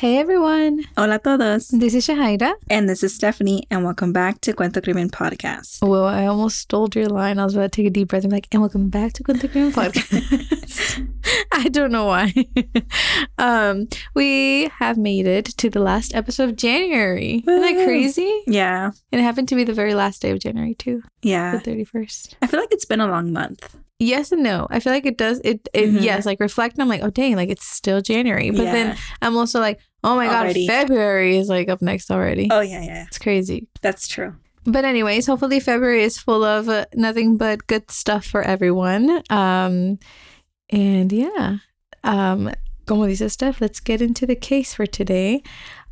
Hey 0.00 0.16
everyone, 0.16 0.80
Hola 0.96 1.18
todos. 1.18 1.68
this 1.68 1.92
is 1.94 2.06
Shahida. 2.06 2.54
And 2.70 2.88
this 2.88 3.02
is 3.02 3.14
Stephanie, 3.14 3.66
and 3.70 3.84
welcome 3.84 4.14
back 4.14 4.40
to 4.40 4.54
Cuento 4.54 4.82
Crimen 4.82 5.10
Podcast. 5.10 5.86
Well, 5.86 6.06
I 6.06 6.24
almost 6.24 6.58
stole 6.58 6.88
your 6.94 7.08
line. 7.10 7.38
I 7.38 7.44
was 7.44 7.54
about 7.54 7.72
to 7.72 7.82
take 7.82 7.86
a 7.86 7.90
deep 7.90 8.08
breath 8.08 8.24
and 8.24 8.30
be 8.30 8.36
like, 8.36 8.48
and 8.50 8.62
welcome 8.62 8.88
back 8.88 9.12
to 9.14 9.22
Cuento 9.22 9.50
Crimen 9.52 9.72
Podcast. 9.72 11.06
I 11.52 11.68
don't 11.68 11.92
know 11.92 12.06
why. 12.06 12.32
um, 13.38 13.88
we 14.14 14.70
have 14.78 14.96
made 14.96 15.26
it 15.26 15.44
to 15.58 15.68
the 15.68 15.80
last 15.80 16.14
episode 16.14 16.48
of 16.48 16.56
January. 16.56 17.44
Isn't 17.46 17.60
that 17.60 17.84
crazy? 17.84 18.42
Yeah, 18.46 18.92
And 19.12 19.20
it 19.20 19.24
happened 19.24 19.48
to 19.48 19.54
be 19.54 19.64
the 19.64 19.74
very 19.74 19.92
last 19.92 20.22
day 20.22 20.30
of 20.30 20.38
January 20.38 20.74
too, 20.74 21.02
Yeah. 21.20 21.58
the 21.58 21.70
31st. 21.70 22.36
I 22.40 22.46
feel 22.46 22.58
like 22.60 22.72
it's 22.72 22.86
been 22.86 23.00
a 23.02 23.06
long 23.06 23.34
month. 23.34 23.76
Yes 24.02 24.32
and 24.32 24.42
no. 24.42 24.66
I 24.70 24.80
feel 24.80 24.94
like 24.94 25.04
it 25.04 25.18
does. 25.18 25.42
It, 25.44 25.68
it 25.74 25.90
Mhm. 25.90 26.00
yes, 26.00 26.24
like 26.24 26.40
reflect. 26.40 26.74
And 26.76 26.80
I'm 26.82 26.88
like, 26.88 27.02
oh 27.02 27.10
dang, 27.10 27.36
like 27.36 27.50
it's 27.50 27.66
still 27.66 28.00
January. 28.00 28.50
But 28.50 28.62
Yeah. 28.64 28.72
then 28.72 28.96
I'm 29.20 29.36
also 29.36 29.60
like, 29.60 29.78
oh 30.04 30.16
my 30.16 30.28
Already. 30.28 30.66
god, 30.66 30.72
February 30.72 31.36
is 31.36 31.48
like 31.48 31.68
up 31.68 31.82
next 31.82 32.10
already. 32.10 32.48
Oh, 32.50 32.60
yeah, 32.60 32.82
yeah. 32.82 33.04
It's 33.06 33.18
crazy. 33.18 33.68
That's 33.82 34.08
true. 34.08 34.34
But 34.64 34.84
anyways, 34.84 35.26
hopefully 35.26 35.60
February 35.60 36.02
is 36.02 36.18
full 36.18 36.44
of 36.44 36.68
uh, 36.68 36.86
nothing 36.94 37.36
but 37.36 37.66
good 37.66 37.90
stuff 37.90 38.26
for 38.26 38.42
everyone. 38.42 39.22
Um, 39.30 39.98
and 40.68 41.12
yeah, 41.12 41.58
um, 42.04 42.52
como 42.86 43.06
dice 43.06 43.32
Steph, 43.32 43.60
let's 43.60 43.80
get 43.80 44.02
into 44.02 44.26
the 44.26 44.36
case 44.36 44.74
for 44.74 44.86
today. 44.86 45.42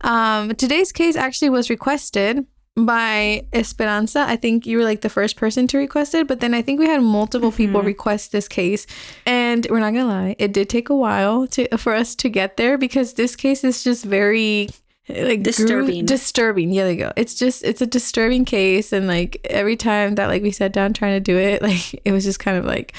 Um, 0.02 0.54
today's 0.54 0.92
case 0.92 1.16
actually 1.16 1.50
was 1.50 1.70
requested 1.70 2.46
by 2.86 3.44
Esperanza. 3.52 4.24
I 4.28 4.36
think 4.36 4.66
you 4.66 4.78
were 4.78 4.84
like 4.84 5.00
the 5.00 5.08
first 5.08 5.36
person 5.36 5.66
to 5.68 5.78
request 5.78 6.14
it, 6.14 6.26
but 6.28 6.40
then 6.40 6.54
I 6.54 6.62
think 6.62 6.78
we 6.80 6.86
had 6.86 7.02
multiple 7.02 7.52
people 7.52 7.80
Mhm. 7.80 7.86
request 7.86 8.32
this 8.32 8.48
case. 8.48 8.86
And 9.26 9.66
we're 9.70 9.80
not 9.80 9.92
gonna 9.94 10.06
lie, 10.06 10.36
it 10.38 10.52
did 10.52 10.68
take 10.68 10.88
a 10.88 10.96
while 10.96 11.46
to 11.48 11.76
for 11.78 11.94
us 11.94 12.14
to 12.16 12.28
get 12.28 12.56
there 12.56 12.78
because 12.78 13.14
this 13.14 13.36
case 13.36 13.64
is 13.64 13.82
just 13.84 14.04
very 14.04 14.68
like 15.08 15.42
Disturbing. 15.42 16.04
disturbing. 16.04 16.70
Yeah, 16.72 16.84
there 16.84 16.92
you 16.92 16.98
go. 16.98 17.12
It's 17.16 17.34
just 17.34 17.64
it's 17.64 17.80
a 17.80 17.86
disturbing 17.86 18.44
case, 18.44 18.92
and 18.92 19.06
like 19.06 19.40
every 19.48 19.76
time 19.76 20.14
that 20.16 20.26
like 20.26 20.42
we 20.42 20.50
sat 20.50 20.72
down 20.72 20.92
trying 20.92 21.14
to 21.14 21.20
do 21.20 21.36
it, 21.36 21.62
like 21.68 22.00
it 22.04 22.12
was 22.12 22.24
just 22.24 22.38
kind 22.40 22.58
of 22.58 22.64
like, 22.64 22.94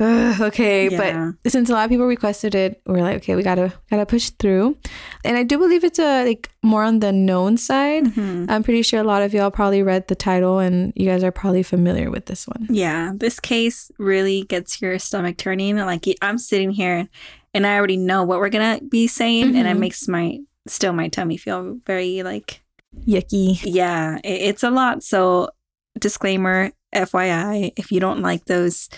ugh, 0.00 0.40
okay. 0.40 0.88
Yeah. 0.88 1.32
But 1.42 1.52
since 1.52 1.70
a 1.70 1.72
lot 1.72 1.84
of 1.84 1.90
people 1.90 2.06
requested 2.06 2.54
it, 2.54 2.80
we're 2.86 3.00
like, 3.02 3.16
okay, 3.18 3.34
we 3.36 3.42
gotta 3.42 3.72
gotta 3.90 4.06
push 4.06 4.30
through. 4.30 4.76
And 5.24 5.36
I 5.36 5.42
do 5.44 5.58
believe 5.58 5.84
it's 5.84 5.98
a 5.98 6.24
like 6.24 6.50
more 6.62 6.82
on 6.84 7.00
the 7.00 7.12
known 7.12 7.56
side. 7.56 8.04
Mhm. 8.04 8.50
I'm 8.50 8.62
pretty 8.62 8.82
sure 8.82 9.00
a 9.00 9.04
lot 9.04 9.22
of 9.22 9.32
y'all 9.34 9.50
probably 9.50 9.82
read 9.82 10.08
the 10.08 10.14
title, 10.16 10.58
and 10.58 10.92
you 10.96 11.06
guys 11.06 11.22
are 11.24 11.32
probably 11.32 11.62
familiar 11.62 12.10
with 12.10 12.26
this 12.26 12.46
one. 12.46 12.66
Yeah, 12.70 13.12
this 13.16 13.38
case 13.40 13.90
really 13.98 14.42
gets 14.44 14.80
your 14.82 14.98
stomach 14.98 15.36
turning. 15.36 15.76
Like, 15.76 16.04
I'm 16.22 16.38
sitting 16.38 16.70
here 16.70 17.08
and 17.54 17.66
I 17.66 17.76
already 17.76 17.98
know 17.98 18.22
what 18.24 18.38
we're 18.38 18.48
going 18.48 18.78
to 18.78 18.84
be 18.84 19.06
saying, 19.06 19.54
and 19.56 19.68
it 19.68 19.76
Mhm. 19.76 19.80
makes 19.80 20.08
my 20.08 20.38
still 20.66 20.92
my 20.92 21.08
tummy 21.08 21.36
feel 21.36 21.78
very 21.86 22.22
like, 22.22 22.60
Yucky. 23.06 23.60
yeah, 23.64 24.18
it, 24.24 24.28
it's 24.42 24.62
a 24.62 24.70
lot. 24.70 25.02
So, 25.02 25.50
disclaimer 25.98 26.72
FYI, 26.94 27.72
if 27.76 27.90
you 27.92 28.00
don't 28.00 28.22
like 28.22 28.44
those 28.46 28.88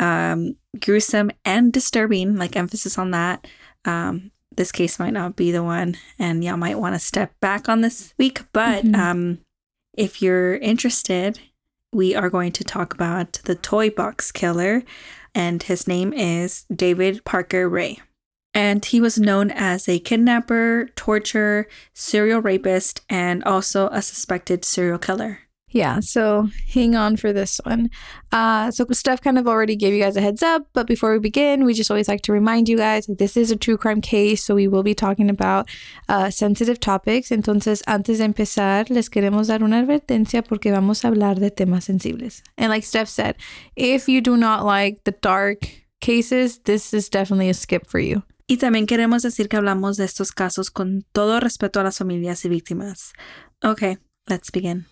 um, 0.00 0.54
gruesome 0.80 1.30
and 1.44 1.72
disturbing, 1.72 2.36
like 2.36 2.56
emphasis 2.56 2.98
on 2.98 3.10
that, 3.12 3.46
um, 3.84 4.30
this 4.56 4.72
case 4.72 4.98
might 4.98 5.12
not 5.12 5.36
be 5.36 5.50
the 5.52 5.62
one, 5.62 5.96
and 6.18 6.42
y'all 6.44 6.56
might 6.56 6.78
want 6.78 6.94
to 6.94 6.98
step 6.98 7.32
back 7.40 7.68
on 7.68 7.80
this 7.80 8.12
week. 8.18 8.42
But 8.52 8.84
Mhm. 8.84 8.96
um, 8.96 9.38
if 9.96 10.20
you're 10.22 10.56
interested, 10.56 11.40
we 11.92 12.14
are 12.14 12.28
going 12.30 12.52
to 12.52 12.64
talk 12.64 12.92
about 12.92 13.40
the 13.44 13.54
toy 13.54 13.90
box 13.90 14.30
killer, 14.32 14.82
and 15.34 15.62
his 15.62 15.86
name 15.88 16.12
is 16.12 16.64
David 16.74 17.24
Parker 17.24 17.68
Ray. 17.68 18.00
And 18.54 18.84
he 18.84 19.00
was 19.00 19.18
known 19.18 19.50
as 19.50 19.88
a 19.88 19.98
kidnapper, 19.98 20.88
torturer, 20.96 21.68
serial 21.94 22.40
rapist, 22.40 23.02
and 23.08 23.44
also 23.44 23.88
a 23.88 24.02
suspected 24.02 24.64
serial 24.64 24.98
killer. 24.98 25.40
Yeah, 25.70 26.00
so 26.00 26.48
hang 26.72 26.96
on 26.96 27.18
for 27.18 27.30
this 27.30 27.60
one. 27.64 27.90
Uh, 28.32 28.70
so 28.70 28.86
Steph 28.90 29.20
kind 29.20 29.38
of 29.38 29.46
already 29.46 29.76
gave 29.76 29.92
you 29.92 30.02
guys 30.02 30.16
a 30.16 30.22
heads 30.22 30.42
up, 30.42 30.66
but 30.72 30.86
before 30.86 31.12
we 31.12 31.18
begin, 31.18 31.64
we 31.64 31.74
just 31.74 31.90
always 31.90 32.08
like 32.08 32.22
to 32.22 32.32
remind 32.32 32.70
you 32.70 32.78
guys 32.78 33.06
this 33.06 33.36
is 33.36 33.50
a 33.50 33.56
true 33.56 33.76
crime 33.76 34.00
case, 34.00 34.42
so 34.42 34.54
we 34.54 34.66
will 34.66 34.82
be 34.82 34.94
talking 34.94 35.28
about 35.28 35.68
uh, 36.08 36.30
sensitive 36.30 36.80
topics. 36.80 37.28
Entonces, 37.28 37.82
antes 37.86 38.18
de 38.18 38.24
empezar, 38.24 38.88
les 38.88 39.10
queremos 39.10 39.48
dar 39.48 39.62
una 39.62 39.82
advertencia 39.82 40.42
porque 40.42 40.72
vamos 40.72 41.04
a 41.04 41.08
hablar 41.08 41.38
de 41.38 41.50
temas 41.50 41.84
sensibles. 41.84 42.42
And 42.56 42.70
like 42.70 42.84
Steph 42.84 43.08
said, 43.08 43.36
if 43.76 44.08
you 44.08 44.22
do 44.22 44.38
not 44.38 44.64
like 44.64 45.04
the 45.04 45.12
dark 45.12 45.68
cases, 46.00 46.60
this 46.64 46.94
is 46.94 47.10
definitely 47.10 47.50
a 47.50 47.54
skip 47.54 47.86
for 47.86 47.98
you. 47.98 48.22
Y 48.50 48.56
también 48.56 48.86
queremos 48.86 49.22
decir 49.22 49.48
que 49.48 49.58
hablamos 49.58 49.98
de 49.98 50.06
estos 50.06 50.32
casos 50.32 50.70
con 50.70 51.04
todo 51.12 51.38
respeto 51.38 51.80
a 51.80 51.84
las 51.84 51.98
familias 51.98 52.46
y 52.46 52.48
víctimas. 52.48 53.12
Okay, 53.62 53.98
let's 54.26 54.50
begin. 54.50 54.86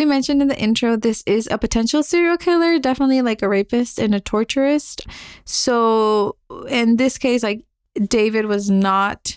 We 0.00 0.06
mentioned 0.06 0.40
in 0.40 0.48
the 0.48 0.58
intro, 0.58 0.96
this 0.96 1.22
is 1.26 1.46
a 1.50 1.58
potential 1.58 2.02
serial 2.02 2.38
killer, 2.38 2.78
definitely 2.78 3.20
like 3.20 3.42
a 3.42 3.48
rapist 3.50 3.98
and 3.98 4.14
a 4.14 4.20
torturist. 4.20 5.02
So, 5.44 6.36
in 6.70 6.96
this 6.96 7.18
case, 7.18 7.42
like 7.42 7.66
David 8.08 8.46
was 8.46 8.70
not 8.70 9.36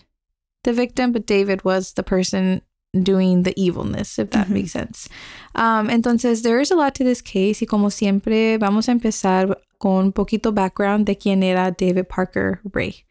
the 0.64 0.72
victim, 0.72 1.12
but 1.12 1.26
David 1.26 1.66
was 1.66 1.96
the 1.96 2.04
person 2.04 2.62
doing 2.98 3.44
the 3.44 3.54
evilness, 3.62 4.18
if 4.18 4.30
that 4.30 4.48
Mhm. 4.48 4.52
makes 4.52 4.72
sense. 4.72 5.10
Um, 5.54 5.90
entonces, 5.90 6.44
there 6.44 6.62
is 6.62 6.72
a 6.72 6.76
lot 6.76 6.96
to 6.96 7.04
this 7.04 7.22
case, 7.22 7.60
y 7.60 7.66
como 7.68 7.90
siempre, 7.90 8.58
vamos 8.58 8.88
a 8.88 8.94
empezar 8.94 9.58
con 9.80 10.06
un 10.06 10.12
poquito 10.14 10.54
background 10.54 11.06
de 11.06 11.16
quién 11.18 11.44
era 11.44 11.72
David 11.78 12.08
Parker 12.08 12.62
Ray. 12.72 13.04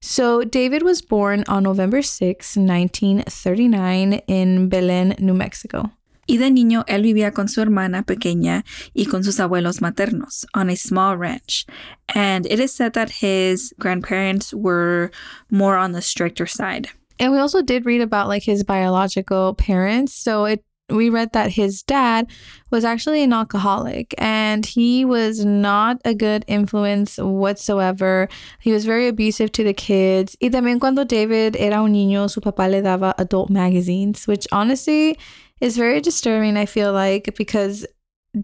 So, 0.00 0.44
David 0.44 0.82
was 0.84 1.00
born 1.02 1.42
on 1.48 1.64
November 1.64 2.00
6, 2.00 2.56
1939, 2.56 4.22
in 4.28 4.68
Belen, 4.68 5.16
New 5.18 5.34
Mexico. 5.34 5.90
Y 6.26 6.38
de 6.38 6.50
niño, 6.50 6.84
él 6.86 7.02
vivía 7.02 7.32
con 7.32 7.48
su 7.48 7.60
hermana 7.60 8.02
pequeña 8.02 8.64
y 8.94 9.06
con 9.06 9.22
sus 9.22 9.38
abuelos 9.38 9.80
maternos 9.80 10.44
on 10.54 10.70
a 10.70 10.76
small 10.76 11.16
ranch. 11.16 11.66
And 12.14 12.46
it 12.46 12.60
is 12.60 12.74
said 12.74 12.94
that 12.94 13.10
his 13.10 13.72
grandparents 13.78 14.52
were 14.52 15.10
more 15.50 15.76
on 15.76 15.92
the 15.92 16.02
stricter 16.02 16.46
side. 16.46 16.88
And 17.18 17.32
we 17.32 17.38
also 17.38 17.62
did 17.62 17.86
read 17.86 18.02
about 18.02 18.28
like 18.28 18.42
his 18.42 18.64
biological 18.64 19.54
parents. 19.54 20.14
So 20.14 20.44
it 20.44 20.62
we 20.88 21.10
read 21.10 21.32
that 21.32 21.50
his 21.50 21.82
dad 21.82 22.30
was 22.70 22.84
actually 22.84 23.22
an 23.22 23.32
alcoholic 23.32 24.14
and 24.18 24.64
he 24.64 25.04
was 25.04 25.44
not 25.44 26.00
a 26.04 26.14
good 26.14 26.44
influence 26.46 27.18
whatsoever. 27.18 28.28
He 28.60 28.72
was 28.72 28.84
very 28.84 29.08
abusive 29.08 29.50
to 29.52 29.64
the 29.64 29.74
kids. 29.74 30.36
Y 30.40 30.48
también 30.48 30.78
cuando 30.78 31.04
David 31.04 31.56
era 31.56 31.82
un 31.82 31.92
niño, 31.92 32.30
su 32.30 32.40
papá 32.40 32.70
le 32.70 32.82
daba 32.82 33.14
adult 33.18 33.50
magazines, 33.50 34.28
which 34.28 34.46
honestly 34.52 35.18
is 35.60 35.76
very 35.76 36.00
disturbing, 36.00 36.56
I 36.56 36.66
feel 36.66 36.92
like, 36.92 37.34
because 37.36 37.86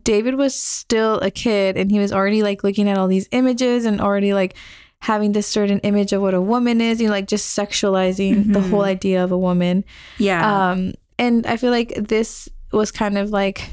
David 0.05 0.37
was 0.37 0.55
still 0.55 1.19
a 1.21 1.31
kid 1.31 1.77
and 1.77 1.91
he 1.91 1.99
was 1.99 2.13
already 2.13 2.43
like 2.43 2.65
looking 2.65 2.89
at 2.89 2.97
all 2.97 3.09
these 3.09 3.29
images 3.33 3.85
and 3.85 4.01
already 4.01 4.33
like 4.33 4.55
having 5.01 5.33
this 5.33 5.47
certain 5.47 5.79
image 5.81 6.13
of 6.13 6.23
what 6.23 6.33
a 6.33 6.41
woman 6.41 6.81
is, 6.81 7.01
you 7.01 7.09
know, 7.09 7.13
like 7.13 7.27
just 7.27 7.57
sexualizing 7.59 8.53
the 8.53 8.61
Mhm. 8.61 8.71
whole 8.71 8.83
idea 8.83 9.23
of 9.23 9.33
a 9.33 9.39
woman. 9.39 9.85
Yeah. 10.19 10.71
Um, 10.71 10.95
and 11.19 11.47
I 11.47 11.57
feel 11.57 11.71
like 11.71 11.93
this 12.09 12.49
was 12.73 12.91
kind 12.91 13.19
of 13.19 13.31
like 13.31 13.69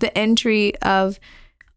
the 0.00 0.16
entry 0.18 0.74
of 0.82 1.20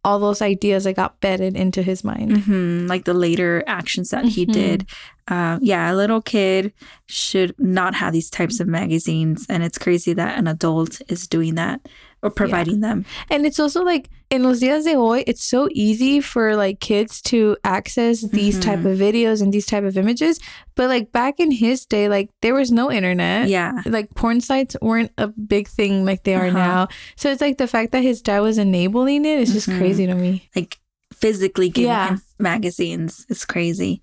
all 0.06 0.19
those 0.19 0.42
ideas 0.42 0.84
that 0.86 0.96
got 0.96 1.19
bedded 1.19 1.56
into 1.57 1.81
his 1.81 2.04
mind. 2.04 2.44
hmm 2.46 2.86
Like 2.88 3.04
the 3.06 3.13
later 3.13 3.63
actions 3.66 4.10
that 4.12 4.25
he 4.25 4.46
Mhm. 4.46 4.54
did. 4.54 4.86
Uh, 5.28 5.57
yeah, 5.62 5.92
a 5.92 5.96
little 5.96 6.22
kid 6.22 6.72
should 7.07 7.56
not 7.57 7.96
have 7.96 8.13
these 8.13 8.30
types 8.30 8.60
of 8.62 8.68
magazines. 8.68 9.46
And 9.50 9.63
it's 9.63 9.80
crazy 9.80 10.13
that 10.13 10.38
an 10.38 10.48
adult 10.48 11.02
is 11.10 11.28
doing 11.28 11.56
that 11.56 11.81
or 12.25 12.31
providing 12.31 12.80
them. 12.81 13.06
And 13.30 13.45
it's 13.45 13.60
also 13.60 13.83
like 13.83 14.10
in 14.31 14.42
los 14.44 14.60
días 14.60 14.83
de 14.83 14.95
hoy, 14.95 15.24
it's 15.27 15.44
so 15.44 15.69
easy 15.72 16.19
for 16.19 16.56
like 16.56 16.80
kids 16.80 17.22
to 17.22 17.56
access 17.63 18.22
these 18.22 18.60
type 18.60 18.80
Mhm. 18.80 18.92
of 18.94 18.98
videos 18.98 19.42
and 19.42 19.54
these 19.54 19.68
type 19.68 19.83
of 19.83 19.95
images. 19.98 20.39
But 20.75 20.89
like 20.89 21.12
back 21.12 21.39
in 21.39 21.51
his 21.51 21.86
day, 21.86 22.10
like 22.10 22.30
there 22.42 22.56
was 22.56 22.72
no 22.72 22.92
internet. 22.92 23.48
Yeah. 23.48 23.81
Like 23.86 24.10
porn 24.16 24.42
sites 24.42 24.75
weren't 24.81 25.12
a 25.19 25.27
big 25.27 25.68
thing 25.68 26.04
like 26.04 26.24
they 26.24 26.33
are 26.36 26.48
Uh-huh. 26.48 26.57
now. 26.57 26.88
So 27.16 27.30
it's 27.31 27.42
like 27.42 27.57
the 27.60 27.68
fact 27.68 27.92
that 27.92 28.01
his 28.01 28.22
dad 28.22 28.39
was 28.39 28.57
enabling 28.57 29.25
it 29.25 29.39
is 29.39 29.54
just 29.54 29.69
Mhm. 29.69 29.78
crazy 29.78 30.07
to 30.07 30.16
me. 30.16 30.50
Like 30.56 30.80
physically 31.13 31.69
giving 31.69 31.89
Yeah. 31.92 32.10
him 32.10 32.21
magazines. 32.39 33.25
It's 33.30 33.45
crazy. 33.45 34.01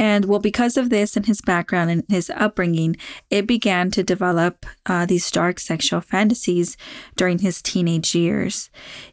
And 0.00 0.24
well, 0.24 0.38
because 0.38 0.78
of 0.78 0.88
this 0.88 1.14
and 1.14 1.26
his 1.26 1.42
background 1.42 1.90
and 1.90 2.04
his 2.08 2.30
upbringing, 2.34 2.96
it 3.28 3.46
began 3.46 3.90
to 3.90 4.02
develop 4.02 4.64
uh, 4.86 5.04
these 5.04 5.30
dark 5.30 5.60
sexual 5.60 6.00
fantasies 6.00 6.78
during 7.16 7.40
his 7.40 7.60
teenage 7.60 8.14
years. 8.14 8.70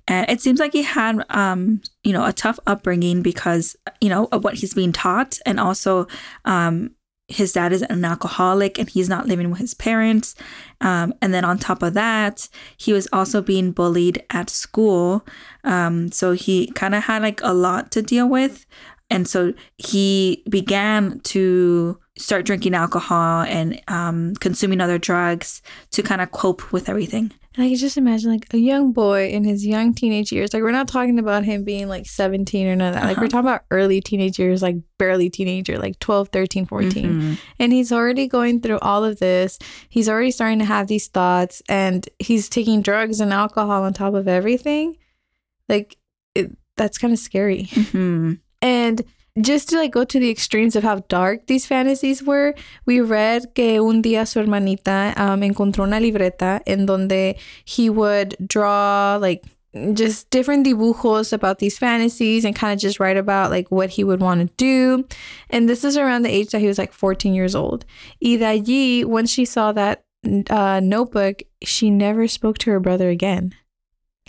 And 0.07 0.29
it 0.29 0.39
seems 0.39 0.61
like 0.61 0.71
he 0.71 0.83
had, 0.83 1.25
um, 1.29 1.81
you 2.05 2.13
know, 2.13 2.23
a 2.23 2.31
tough 2.31 2.57
upbringing 2.65 3.21
because, 3.21 3.75
you 3.99 4.07
know, 4.07 4.29
of 4.31 4.45
what 4.45 4.53
he's 4.53 4.73
being 4.75 4.93
taught. 4.93 5.39
And 5.45 5.59
also, 5.59 6.07
um, 6.45 6.91
his 7.27 7.51
dad 7.51 7.73
is 7.73 7.81
an 7.81 8.05
alcoholic 8.05 8.79
and 8.79 8.89
he's 8.89 9.09
not 9.09 9.27
living 9.27 9.49
with 9.49 9.59
his 9.59 9.73
parents. 9.73 10.35
Um, 10.79 11.13
and 11.21 11.33
then 11.33 11.43
on 11.43 11.57
top 11.57 11.83
of 11.83 11.95
that, 11.95 12.47
he 12.77 12.93
was 12.93 13.09
also 13.11 13.41
being 13.41 13.73
bullied 13.73 14.23
at 14.29 14.49
school. 14.49 15.25
Um, 15.65 16.13
so 16.13 16.31
he 16.31 16.67
kind 16.71 16.95
of 16.95 17.03
had 17.03 17.23
like 17.23 17.41
a 17.43 17.53
lot 17.53 17.91
to 17.91 18.01
deal 18.01 18.29
with. 18.29 18.65
And 19.09 19.27
so 19.27 19.53
he 19.77 20.43
began 20.49 21.19
to 21.21 21.97
start 22.17 22.45
drinking 22.45 22.73
alcohol 22.73 23.43
and 23.43 23.79
um, 23.87 24.33
consuming 24.35 24.81
other 24.81 24.97
drugs 24.97 25.61
to 25.91 26.03
kind 26.03 26.19
of 26.19 26.31
cope 26.31 26.71
with 26.73 26.89
everything. 26.89 27.31
And 27.55 27.63
I 27.65 27.69
can 27.69 27.77
just 27.77 27.97
imagine 27.97 28.31
like 28.31 28.53
a 28.53 28.57
young 28.57 28.91
boy 28.91 29.29
in 29.29 29.43
his 29.43 29.65
young 29.65 29.93
teenage 29.93 30.31
years. 30.31 30.53
Like 30.53 30.61
we're 30.61 30.71
not 30.71 30.87
talking 30.87 31.17
about 31.19 31.43
him 31.45 31.63
being 31.63 31.87
like 31.87 32.05
17 32.05 32.67
or 32.67 32.75
none 32.75 32.89
of 32.89 32.93
that. 32.95 33.05
Like 33.05 33.17
we're 33.17 33.23
Uh-huh. 33.23 33.29
talking 33.29 33.49
about 33.49 33.65
early 33.71 34.01
teenage 34.01 34.37
years, 34.37 34.61
like 34.61 34.75
barely 34.99 35.29
teenager, 35.29 35.79
like 35.79 35.97
12, 35.99 36.29
13, 36.29 36.65
14. 36.65 37.05
Mhm. 37.21 37.37
And 37.59 37.71
he's 37.73 37.91
already 37.91 38.27
going 38.27 38.61
through 38.61 38.79
all 38.79 39.03
of 39.05 39.19
this. 39.19 39.57
He's 39.89 40.09
already 40.09 40.31
starting 40.31 40.59
to 40.59 40.65
have 40.65 40.87
these 40.87 41.07
thoughts 41.07 41.61
and 41.69 42.07
he's 42.19 42.49
taking 42.49 42.81
drugs 42.81 43.19
and 43.21 43.31
alcohol 43.33 43.83
on 43.83 43.93
top 43.93 44.13
of 44.15 44.27
everything. 44.27 44.97
Like 45.69 45.97
it, 46.35 46.55
that's 46.75 46.97
kind 46.97 47.13
of 47.13 47.19
scary. 47.19 47.63
Mhm. 47.71 48.39
And 48.61 49.03
just 49.41 49.69
to 49.69 49.77
like 49.77 49.91
go 49.91 50.03
to 50.03 50.19
the 50.19 50.29
extremes 50.29 50.75
of 50.75 50.83
how 50.83 51.03
dark 51.09 51.47
these 51.47 51.65
fantasies 51.65 52.23
were, 52.23 52.55
we 52.85 53.01
read 53.01 53.53
que 53.53 53.83
un 53.83 54.01
día 54.01 54.27
su 54.27 54.39
hermanita 54.39 55.13
um, 55.15 55.41
encontró 55.41 55.83
una 55.83 55.99
libreta 55.99 56.61
en 56.65 56.85
donde 56.85 57.35
he 57.63 57.89
would 57.89 58.35
draw 58.47 59.17
like 59.17 59.43
just 59.93 60.29
different 60.31 60.65
dibujos 60.65 61.33
about 61.33 61.59
these 61.59 61.77
fantasies 61.77 62.45
and 62.45 62.55
kind 62.55 62.73
of 62.73 62.79
just 62.79 62.99
write 62.99 63.17
about 63.17 63.51
like 63.51 63.69
what 63.69 63.91
he 63.91 64.03
would 64.03 64.21
want 64.21 64.41
to 64.41 64.55
do. 64.55 65.05
And 65.49 65.69
this 65.69 65.83
is 65.83 65.97
around 65.97 66.23
the 66.23 66.33
age 66.33 66.49
that 66.49 66.61
he 66.61 66.67
was 66.67 66.77
like 66.77 66.93
14 66.93 67.33
years 67.33 67.53
old. 67.53 67.85
Y 68.21 68.37
de 68.37 68.45
allí, 68.45 69.05
when 69.05 69.25
she 69.25 69.45
saw 69.45 69.71
that 69.73 70.03
uh, 70.49 70.79
notebook, 70.83 71.43
she 71.63 71.89
never 71.89 72.27
spoke 72.27 72.57
to 72.59 72.71
her 72.71 72.79
brother 72.79 73.09
again. 73.09 73.53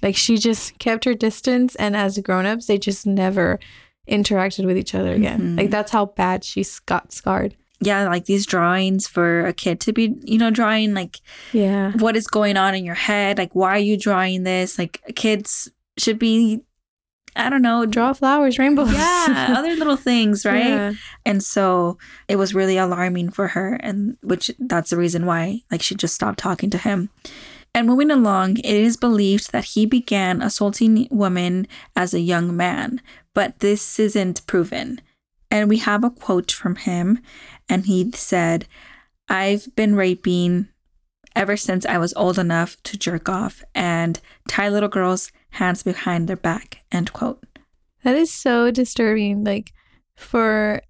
Like 0.03 0.17
she 0.17 0.37
just 0.37 0.79
kept 0.79 1.05
her 1.07 1.15
distance, 1.15 1.75
and 1.75 1.97
as 1.97 2.19
grown-ups, 2.19 2.67
they 2.67 2.79
just 2.79 3.05
never 3.05 3.59
interacted 4.09 4.65
with 4.67 4.77
each 4.79 4.95
other 4.95 5.13
again. 5.13 5.41
Mhm. 5.41 5.59
Like 5.59 5.71
that's 5.71 5.93
how 5.93 6.07
bad 6.07 6.45
she 6.45 6.65
got 6.87 7.13
scarred. 7.13 7.55
Yeah, 7.81 8.09
like 8.09 8.25
these 8.25 8.45
drawings 8.47 9.07
for 9.07 9.47
a 9.47 9.53
kid 9.53 9.79
to 9.81 9.93
be, 9.93 10.17
you 10.25 10.37
know, 10.39 10.51
drawing 10.51 10.95
like 10.95 11.21
Yeah. 11.53 11.93
what 11.93 12.17
is 12.17 12.27
going 12.27 12.57
on 12.57 12.75
in 12.75 12.85
your 12.85 12.97
head. 12.97 13.39
Like, 13.39 13.55
why 13.55 13.71
are 13.77 13.79
you 13.79 13.97
drawing 13.97 14.43
this? 14.43 14.79
Like, 14.79 15.01
kids 15.15 15.71
should 15.97 16.19
be, 16.19 16.61
I 17.37 17.49
don't 17.51 17.63
know, 17.63 17.87
Draw 17.87 18.15
flowers, 18.15 18.59
rainbows. 18.59 18.93
Yeah, 18.93 19.55
other 19.57 19.77
little 19.77 19.95
things, 19.97 20.45
right? 20.45 20.67
Yeah. 20.67 20.93
And 21.25 21.41
so 21.41 21.99
it 22.27 22.35
was 22.35 22.53
really 22.53 22.79
alarming 22.79 23.31
for 23.31 23.47
her, 23.49 23.75
and 23.75 24.17
which 24.23 24.51
that's 24.59 24.91
the 24.91 24.97
reason 24.97 25.25
why, 25.25 25.61
like, 25.71 25.81
she 25.83 25.95
just 25.95 26.15
stopped 26.17 26.41
talking 26.41 26.71
to 26.71 26.79
him. 26.79 27.11
And 27.75 27.87
moving 27.87 28.11
along, 28.11 28.59
it 28.59 28.65
is 28.65 28.97
believed 28.97 29.53
that 29.53 29.65
he 29.65 29.87
began 29.87 30.43
assaulting 30.43 31.07
women 31.11 31.67
as 31.95 32.13
a 32.15 32.21
young 32.21 32.57
man, 32.57 33.01
but 33.35 33.61
this 33.61 33.99
isn't 33.99 34.47
proven. 34.47 35.01
And 35.51 35.69
we 35.69 35.79
have 35.79 36.03
a 36.05 36.11
quote 36.11 36.51
from 36.51 36.77
him, 36.77 37.21
and 37.69 37.87
he 37.87 38.11
said, 38.13 38.67
I've 39.29 39.75
been 39.77 39.95
raping 39.95 40.69
ever 41.37 41.57
since 41.57 41.87
I 41.87 41.99
was 41.99 42.15
old 42.15 42.39
enough 42.39 42.83
to 42.85 42.99
jerk 42.99 43.29
off 43.29 43.63
and 43.75 44.21
tie 44.49 44.69
little 44.69 44.89
girls' 44.89 45.31
hands 45.51 45.83
behind 45.83 46.27
their 46.27 46.37
back. 46.37 46.79
End 46.91 47.13
quote. 47.13 47.45
That 48.03 48.17
is 48.17 48.33
so 48.33 48.71
disturbing. 48.71 49.45
Like 49.45 49.73
for 50.17 50.81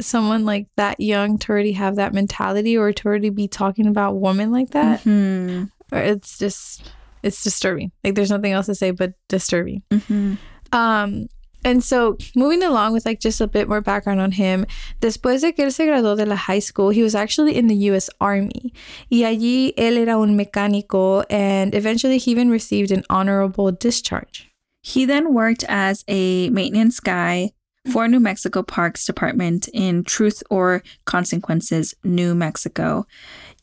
someone 0.00 0.44
like 0.44 0.66
that 0.76 0.98
young 0.98 1.38
to 1.38 1.52
already 1.52 1.72
have 1.72 1.96
that 1.96 2.12
mentality 2.12 2.76
or 2.76 2.92
to 2.92 3.06
already 3.06 3.30
be 3.30 3.46
talking 3.46 3.86
about 3.86 4.20
women 4.20 4.50
like 4.50 4.70
that. 4.70 5.04
Mhm. 5.04 5.70
Or 5.92 5.98
it's 5.98 6.38
just 6.38 6.90
it's 7.22 7.42
disturbing. 7.44 7.92
Like 8.02 8.14
there's 8.14 8.30
nothing 8.30 8.52
else 8.52 8.66
to 8.66 8.74
say 8.74 8.90
but 8.90 9.12
disturbing. 9.28 9.82
Mhm. 9.90 10.38
Um 10.72 11.28
and 11.64 11.84
so 11.84 12.16
moving 12.34 12.62
along 12.64 12.92
with 12.92 13.06
like 13.06 13.20
just 13.20 13.40
a 13.40 13.46
bit 13.46 13.68
more 13.68 13.80
background 13.80 14.20
on 14.20 14.32
him, 14.32 14.66
después 15.00 15.42
de 15.42 15.52
que 15.52 15.64
él 15.64 15.72
se 15.72 15.86
graduó 15.86 16.16
de 16.16 16.26
la 16.26 16.34
high 16.34 16.58
school, 16.58 16.90
he 16.90 17.02
was 17.02 17.14
actually 17.14 17.56
in 17.56 17.68
the 17.68 17.76
US 17.90 18.10
Army. 18.20 18.72
Y 19.10 19.18
allí 19.18 19.72
él 19.76 19.96
era 19.96 20.18
un 20.18 20.36
mecánico 20.36 21.24
and 21.30 21.74
eventually 21.74 22.18
he 22.18 22.32
even 22.32 22.50
received 22.50 22.90
an 22.90 23.04
honorable 23.08 23.70
discharge. 23.70 24.50
He 24.82 25.04
then 25.04 25.32
worked 25.32 25.64
as 25.68 26.04
a 26.08 26.50
maintenance 26.50 26.98
guy 26.98 27.52
for 27.92 28.08
New 28.08 28.20
Mexico 28.20 28.62
Parks 28.62 29.04
Department 29.04 29.68
in 29.72 30.02
Truth 30.04 30.42
or 30.50 30.82
Consequences, 31.04 31.94
New 32.02 32.34
Mexico. 32.34 33.06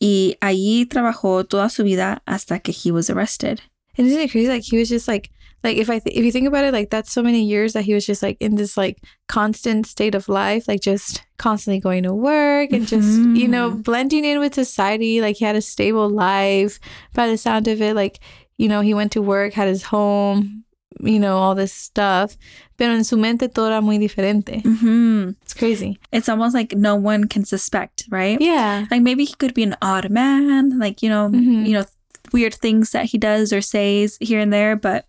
Y 0.02 0.36
allí 0.42 0.86
trabajó 0.88 1.44
toda 1.48 1.70
su 1.70 1.84
vida 1.84 2.22
hasta 2.26 2.60
que 2.60 2.72
he 2.74 2.92
was 2.92 3.10
arrested. 3.10 3.62
And 3.98 4.08
isn't 4.08 4.20
it 4.22 4.32
crazy? 4.32 4.48
Like 4.48 4.64
he 4.64 4.78
was 4.78 4.88
just 4.90 5.08
like, 5.08 5.30
like 5.62 5.76
if 5.76 5.90
I 5.90 6.00
th- 6.00 6.16
if 6.16 6.24
you 6.24 6.32
think 6.32 6.48
about 6.48 6.64
it, 6.64 6.72
like 6.74 6.90
that's 6.90 7.12
so 7.12 7.22
many 7.22 7.44
years 7.44 7.74
that 7.74 7.84
he 7.84 7.94
was 7.94 8.06
just 8.06 8.24
like 8.24 8.38
in 8.40 8.56
this 8.56 8.78
like 8.78 8.98
constant 9.28 9.86
state 9.88 10.16
of 10.16 10.30
life, 10.30 10.70
like 10.70 10.80
just 10.80 11.22
constantly 11.38 11.82
going 11.82 12.04
to 12.04 12.14
work 12.14 12.72
and 12.72 12.88
just 12.88 13.20
you 13.36 13.48
know 13.50 13.72
Mhm. 13.72 13.84
blending 13.84 14.24
in 14.24 14.40
with 14.40 14.56
society. 14.56 15.20
Like 15.20 15.36
he 15.36 15.44
had 15.46 15.58
a 15.58 15.62
stable 15.62 16.10
life. 16.10 16.80
By 17.14 17.28
the 17.28 17.38
sound 17.38 17.68
of 17.68 17.82
it, 17.82 17.94
like 17.94 18.20
you 18.58 18.70
know 18.70 18.80
he 18.80 18.94
went 18.94 19.12
to 19.14 19.22
work, 19.22 19.52
had 19.54 19.68
his 19.68 19.84
home, 19.84 20.64
you 21.00 21.20
know 21.20 21.38
all 21.38 21.56
this 21.56 21.74
stuff. 21.74 22.36
Pero 22.78 22.94
en 22.94 23.04
su 23.04 23.18
mente 23.18 23.48
todo 23.50 23.68
era 23.68 23.82
muy 23.82 23.98
diferente. 23.98 24.62
hmm 24.64 25.32
It's 25.42 25.54
crazy. 25.54 26.00
It's 26.12 26.30
almost 26.30 26.54
like 26.56 26.76
no 26.76 26.96
one 26.96 27.28
can 27.28 27.44
suspect, 27.46 28.06
right? 28.10 28.40
Yeah. 28.40 28.86
Like 28.90 29.02
maybe 29.02 29.26
he 29.26 29.34
could 29.34 29.54
be 29.54 29.64
an 29.64 29.76
odd 29.82 30.10
man, 30.10 30.80
like 30.80 31.02
you 31.04 31.10
know, 31.10 31.30
Mhm. 31.30 31.66
you 31.68 31.74
know, 31.74 31.86
weird 32.32 32.54
things 32.56 32.92
that 32.92 33.06
he 33.06 33.18
does 33.18 33.52
or 33.52 33.62
says 33.62 34.18
here 34.22 34.40
and 34.40 34.54
there, 34.54 34.76
but 34.76 35.06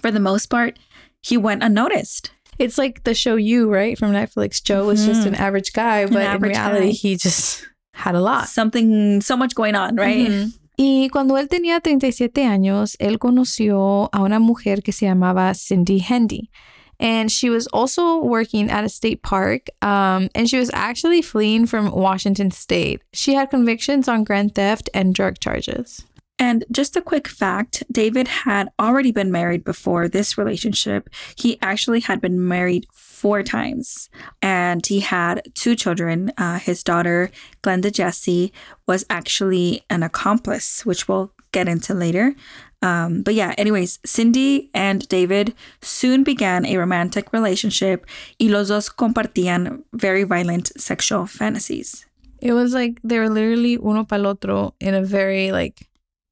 for 0.00 0.10
the 0.10 0.20
most 0.20 0.46
part, 0.50 0.78
he 1.22 1.36
went 1.36 1.62
unnoticed. 1.62 2.30
It's 2.58 2.76
like 2.78 3.04
the 3.04 3.14
show 3.14 3.36
You, 3.36 3.72
right? 3.72 3.98
From 3.98 4.12
Netflix. 4.12 4.62
Joe 4.62 4.86
was 4.86 5.04
just 5.06 5.26
an 5.26 5.34
average 5.34 5.72
guy, 5.72 6.06
but 6.06 6.22
in 6.36 6.42
reality, 6.42 6.86
guy. 6.88 6.92
he 6.92 7.16
just 7.16 7.66
had 7.94 8.14
a 8.14 8.20
lot. 8.20 8.48
Something 8.48 9.20
so 9.20 9.36
much 9.36 9.54
going 9.54 9.74
on, 9.74 9.96
right? 9.96 10.48
Y 10.76 11.08
cuando 11.10 11.36
él 11.36 11.48
tenía 11.48 11.80
37 11.80 12.44
años, 12.44 12.96
él 12.98 13.18
conoció 13.18 14.08
a 14.12 14.22
una 14.22 14.38
mujer 14.38 14.82
que 14.82 14.92
se 14.92 15.06
llamaba 15.06 15.54
Cindy 15.54 16.00
Hendy. 16.00 16.50
And 16.98 17.30
she 17.30 17.50
was 17.50 17.66
also 17.68 18.18
working 18.18 18.70
at 18.70 18.84
a 18.84 18.88
state 18.88 19.22
park. 19.22 19.66
Um, 19.82 20.28
and 20.34 20.48
she 20.48 20.58
was 20.58 20.70
actually 20.72 21.20
fleeing 21.20 21.66
from 21.66 21.90
Washington 21.90 22.52
state. 22.52 23.02
She 23.12 23.34
had 23.34 23.50
convictions 23.50 24.08
on 24.08 24.24
grand 24.24 24.54
theft 24.54 24.88
and 24.94 25.14
drug 25.14 25.40
charges. 25.40 26.04
And 26.38 26.64
just 26.70 26.96
a 26.96 27.02
quick 27.02 27.28
fact 27.28 27.84
David 27.90 28.26
had 28.26 28.68
already 28.80 29.12
been 29.12 29.30
married 29.30 29.64
before 29.64 30.08
this 30.08 30.38
relationship. 30.38 31.08
He 31.36 31.58
actually 31.60 32.00
had 32.00 32.20
been 32.20 32.48
married 32.48 32.86
four 33.22 33.40
times 33.44 34.10
and 34.42 34.84
he 34.84 34.98
had 34.98 35.40
two 35.54 35.76
children. 35.76 36.32
Uh, 36.36 36.58
his 36.58 36.82
daughter, 36.82 37.30
Glenda 37.62 37.92
Jesse, 37.92 38.52
was 38.88 39.04
actually 39.08 39.84
an 39.88 40.02
accomplice, 40.02 40.84
which 40.84 41.06
we'll 41.06 41.30
get 41.52 41.68
into 41.68 41.94
later. 41.94 42.34
Um, 42.82 43.22
but 43.22 43.34
yeah, 43.34 43.54
anyways, 43.56 44.00
Cindy 44.04 44.70
and 44.74 45.06
David 45.06 45.54
soon 45.82 46.24
began 46.24 46.66
a 46.66 46.78
romantic 46.78 47.32
relationship 47.32 48.06
y 48.40 48.48
los 48.48 48.68
dos 48.68 48.88
compartían 48.88 49.84
very 49.92 50.24
violent 50.24 50.72
sexual 50.76 51.26
fantasies. 51.26 52.04
It 52.40 52.54
was 52.54 52.74
like 52.74 52.98
they 53.04 53.20
were 53.20 53.30
literally 53.30 53.76
uno 53.76 54.02
para 54.02 54.18
el 54.18 54.26
otro 54.26 54.74
in 54.80 54.94
a 54.94 55.04
very 55.04 55.52
like 55.52 55.86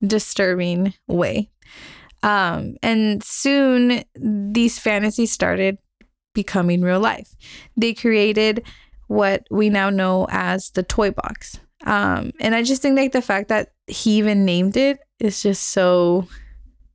disturbing 0.05 0.93
way. 1.07 1.51
Um, 2.25 2.75
and 2.83 3.23
soon 3.23 4.03
these 4.17 4.77
fantasies 4.77 5.31
started 5.31 5.79
becoming 6.35 6.83
real 6.83 7.01
life. 7.01 7.35
They 7.77 7.95
created 7.95 8.63
what 9.09 9.45
we 9.51 9.71
now 9.71 9.91
know 9.91 10.27
as 10.31 10.71
the 10.71 10.83
toy 10.83 11.11
box. 11.11 11.59
Um, 11.85 12.33
and 12.41 12.55
I 12.55 12.63
just 12.63 12.83
think 12.83 12.97
like 12.97 13.13
the 13.13 13.23
fact 13.23 13.49
that 13.49 13.73
he 13.87 14.19
even 14.19 14.45
named 14.45 14.77
it 14.77 15.01
is 15.19 15.43
just 15.43 15.63
so 15.71 16.27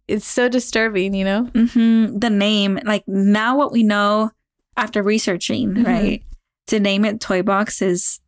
it's 0.07 0.27
so 0.27 0.47
disturbing, 0.47 1.15
you 1.15 1.25
know? 1.25 1.45
hmm 1.45 2.17
The 2.19 2.29
name, 2.29 2.79
like 2.85 3.03
now 3.07 3.57
what 3.57 3.71
we 3.71 3.81
know 3.83 4.29
after 4.77 5.01
researching, 5.01 5.73
Mhm. 5.73 5.85
right? 5.85 6.23
To 6.67 6.79
name 6.79 7.05
it 7.05 7.19
Toy 7.19 7.41
Box 7.41 7.81
is, 7.81 8.19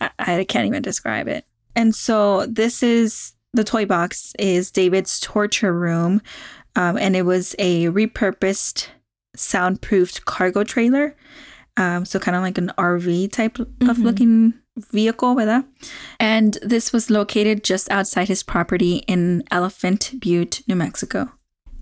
I, 0.00 0.10
I 0.18 0.44
can't 0.44 0.66
even 0.66 0.82
describe 0.82 1.28
it. 1.28 1.44
And 1.76 1.94
so 1.94 2.46
this 2.46 2.82
is 2.82 3.34
the 3.52 3.62
Toy 3.64 3.86
Box 3.86 4.32
is 4.40 4.72
David's 4.72 5.20
torture 5.20 5.72
room. 5.72 6.20
Um, 6.74 6.96
and 6.98 7.14
it 7.14 7.22
was 7.22 7.54
a 7.60 7.86
repurposed 7.86 8.88
soundproofed 9.36 10.24
cargo 10.24 10.64
trailer. 10.64 11.14
Um, 11.76 12.04
so 12.04 12.18
kind 12.18 12.36
of 12.36 12.42
like 12.42 12.58
an 12.58 12.72
RV 12.76 13.28
type 13.32 13.58
of 13.58 13.68
Mhm. 13.96 14.04
looking 14.04 14.54
vehicle, 14.92 15.34
¿verdad? 15.34 15.64
And 16.18 16.58
this 16.62 16.92
was 16.92 17.10
located 17.10 17.64
just 17.64 17.90
outside 17.90 18.28
his 18.28 18.42
property 18.42 19.02
in 19.06 19.42
Elephant 19.50 20.12
Butte, 20.20 20.62
New 20.68 20.76
Mexico. 20.76 21.30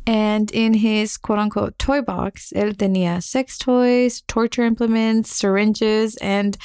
And 0.07 0.51
in 0.53 0.75
his 0.75 1.17
quote 1.19 1.39
unquote 1.39 1.79
toy 1.79 2.01
box, 2.01 2.53
él 2.57 2.75
tenía 2.75 3.23
sex 3.23 3.59
toys, 3.59 4.23
torture 4.27 4.65
implements, 4.65 5.31
syringes, 5.35 6.17
and 6.17 6.57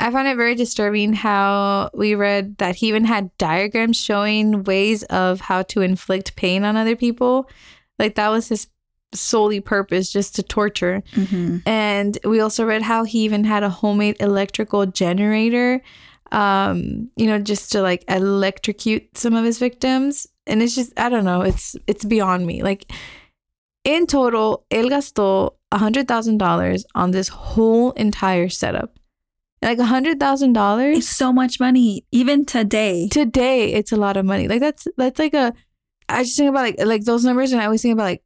I 0.00 0.10
found 0.12 0.28
it 0.28 0.36
very 0.36 0.54
disturbing 0.54 1.12
how 1.12 1.90
we 1.92 2.14
read 2.14 2.58
that 2.58 2.76
he 2.76 2.86
even 2.88 3.04
had 3.04 3.36
diagrams 3.36 3.96
showing 3.96 4.62
ways 4.62 5.02
of 5.04 5.40
how 5.40 5.62
to 5.64 5.80
inflict 5.80 6.36
pain 6.36 6.62
on 6.64 6.76
other 6.76 6.94
people. 6.94 7.50
Like 7.98 8.14
that 8.14 8.28
was 8.30 8.48
his 8.48 8.68
solely 9.12 9.60
purpose, 9.60 10.12
just 10.12 10.36
to 10.36 10.42
torture. 10.42 11.02
Mm-hmm. 11.14 11.58
And 11.66 12.18
we 12.24 12.40
also 12.40 12.64
read 12.64 12.82
how 12.82 13.04
he 13.04 13.20
even 13.20 13.44
had 13.44 13.62
a 13.62 13.70
homemade 13.70 14.16
electrical 14.20 14.86
generator, 14.86 15.80
um, 16.32 17.10
you 17.16 17.26
know, 17.26 17.38
just 17.38 17.72
to 17.72 17.82
like 17.82 18.04
electrocute 18.08 19.16
some 19.16 19.34
of 19.34 19.44
his 19.44 19.58
victims. 19.58 20.26
And 20.46 20.62
it's 20.62 20.74
just, 20.74 20.98
I 20.98 21.08
don't 21.08 21.24
know, 21.24 21.42
it's 21.42 21.76
it's 21.86 22.04
beyond 22.04 22.46
me. 22.46 22.62
Like 22.62 22.90
in 23.84 24.06
total, 24.06 24.64
él 24.70 24.90
gastó 24.90 25.54
a 25.72 25.78
hundred 25.78 26.08
thousand 26.08 26.38
dollars 26.38 26.84
on 26.94 27.10
this 27.10 27.28
whole 27.28 27.92
entire 27.92 28.48
setup. 28.48 28.98
Like 29.60 29.78
a 29.78 29.86
hundred 29.86 30.20
thousand 30.20 30.50
It's 30.50 30.54
dollars 30.54 31.08
so 31.08 31.32
much 31.32 31.58
money, 31.58 32.06
even 32.12 32.44
today. 32.44 33.08
today, 33.08 33.72
it's 33.72 33.90
a 33.90 33.96
lot 33.96 34.16
of 34.16 34.24
money. 34.24 34.48
Like 34.48 34.60
that's 34.60 34.86
that's 34.96 35.18
like 35.18 35.34
a. 35.34 35.52
I 36.08 36.22
just 36.22 36.36
think 36.36 36.48
about 36.48 36.60
like 36.62 36.76
like 36.84 37.04
those 37.04 37.24
numbers, 37.24 37.52
and 37.52 37.60
I 37.60 37.64
always 37.64 37.82
think 37.82 37.92
about 37.94 38.04
like 38.04 38.22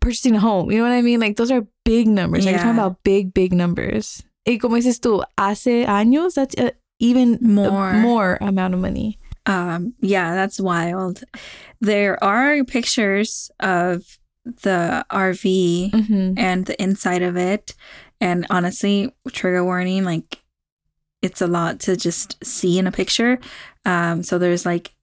purchasing 0.00 0.36
a 0.36 0.40
home. 0.40 0.70
You 0.70 0.78
know 0.78 0.84
what 0.84 0.92
I 0.92 1.02
mean? 1.02 1.20
Like 1.20 1.36
those 1.36 1.50
are 1.50 1.66
big 1.84 2.08
numbers. 2.08 2.44
Like 2.44 2.52
you're 2.54 2.62
talking 2.62 2.78
about 2.78 3.02
big, 3.04 3.32
big 3.34 3.52
numbers. 3.52 4.22
Y 4.46 4.58
como 4.58 4.76
dices 4.76 4.98
tú, 5.00 5.22
hace 5.38 5.86
años, 5.86 6.34
that's 6.34 6.54
a, 6.58 6.72
even 6.98 7.34
a 7.34 7.46
More. 7.46 7.92
more 7.94 8.38
amount 8.40 8.74
of 8.74 8.80
money. 8.80 9.18
Um, 9.46 9.94
yeah, 10.00 10.34
that's 10.34 10.60
wild. 10.60 11.22
There 11.80 12.22
are 12.22 12.62
pictures 12.64 13.50
of 13.60 14.18
the 14.44 15.04
RV 15.10 15.90
Mm-hmm. 15.92 16.34
and 16.36 16.66
the 16.66 16.80
inside 16.82 17.22
of 17.22 17.36
it. 17.36 17.74
And 18.20 18.46
honestly, 18.50 19.12
trigger 19.32 19.64
warning, 19.64 20.04
like 20.04 20.38
it's 21.22 21.40
a 21.40 21.46
lot 21.46 21.78
to 21.80 21.96
just 21.96 22.44
see 22.44 22.78
in 22.78 22.86
a 22.88 22.92
picture. 22.92 23.38
Um, 23.84 24.22
so 24.24 24.38
there's 24.38 24.66
like 24.66 24.94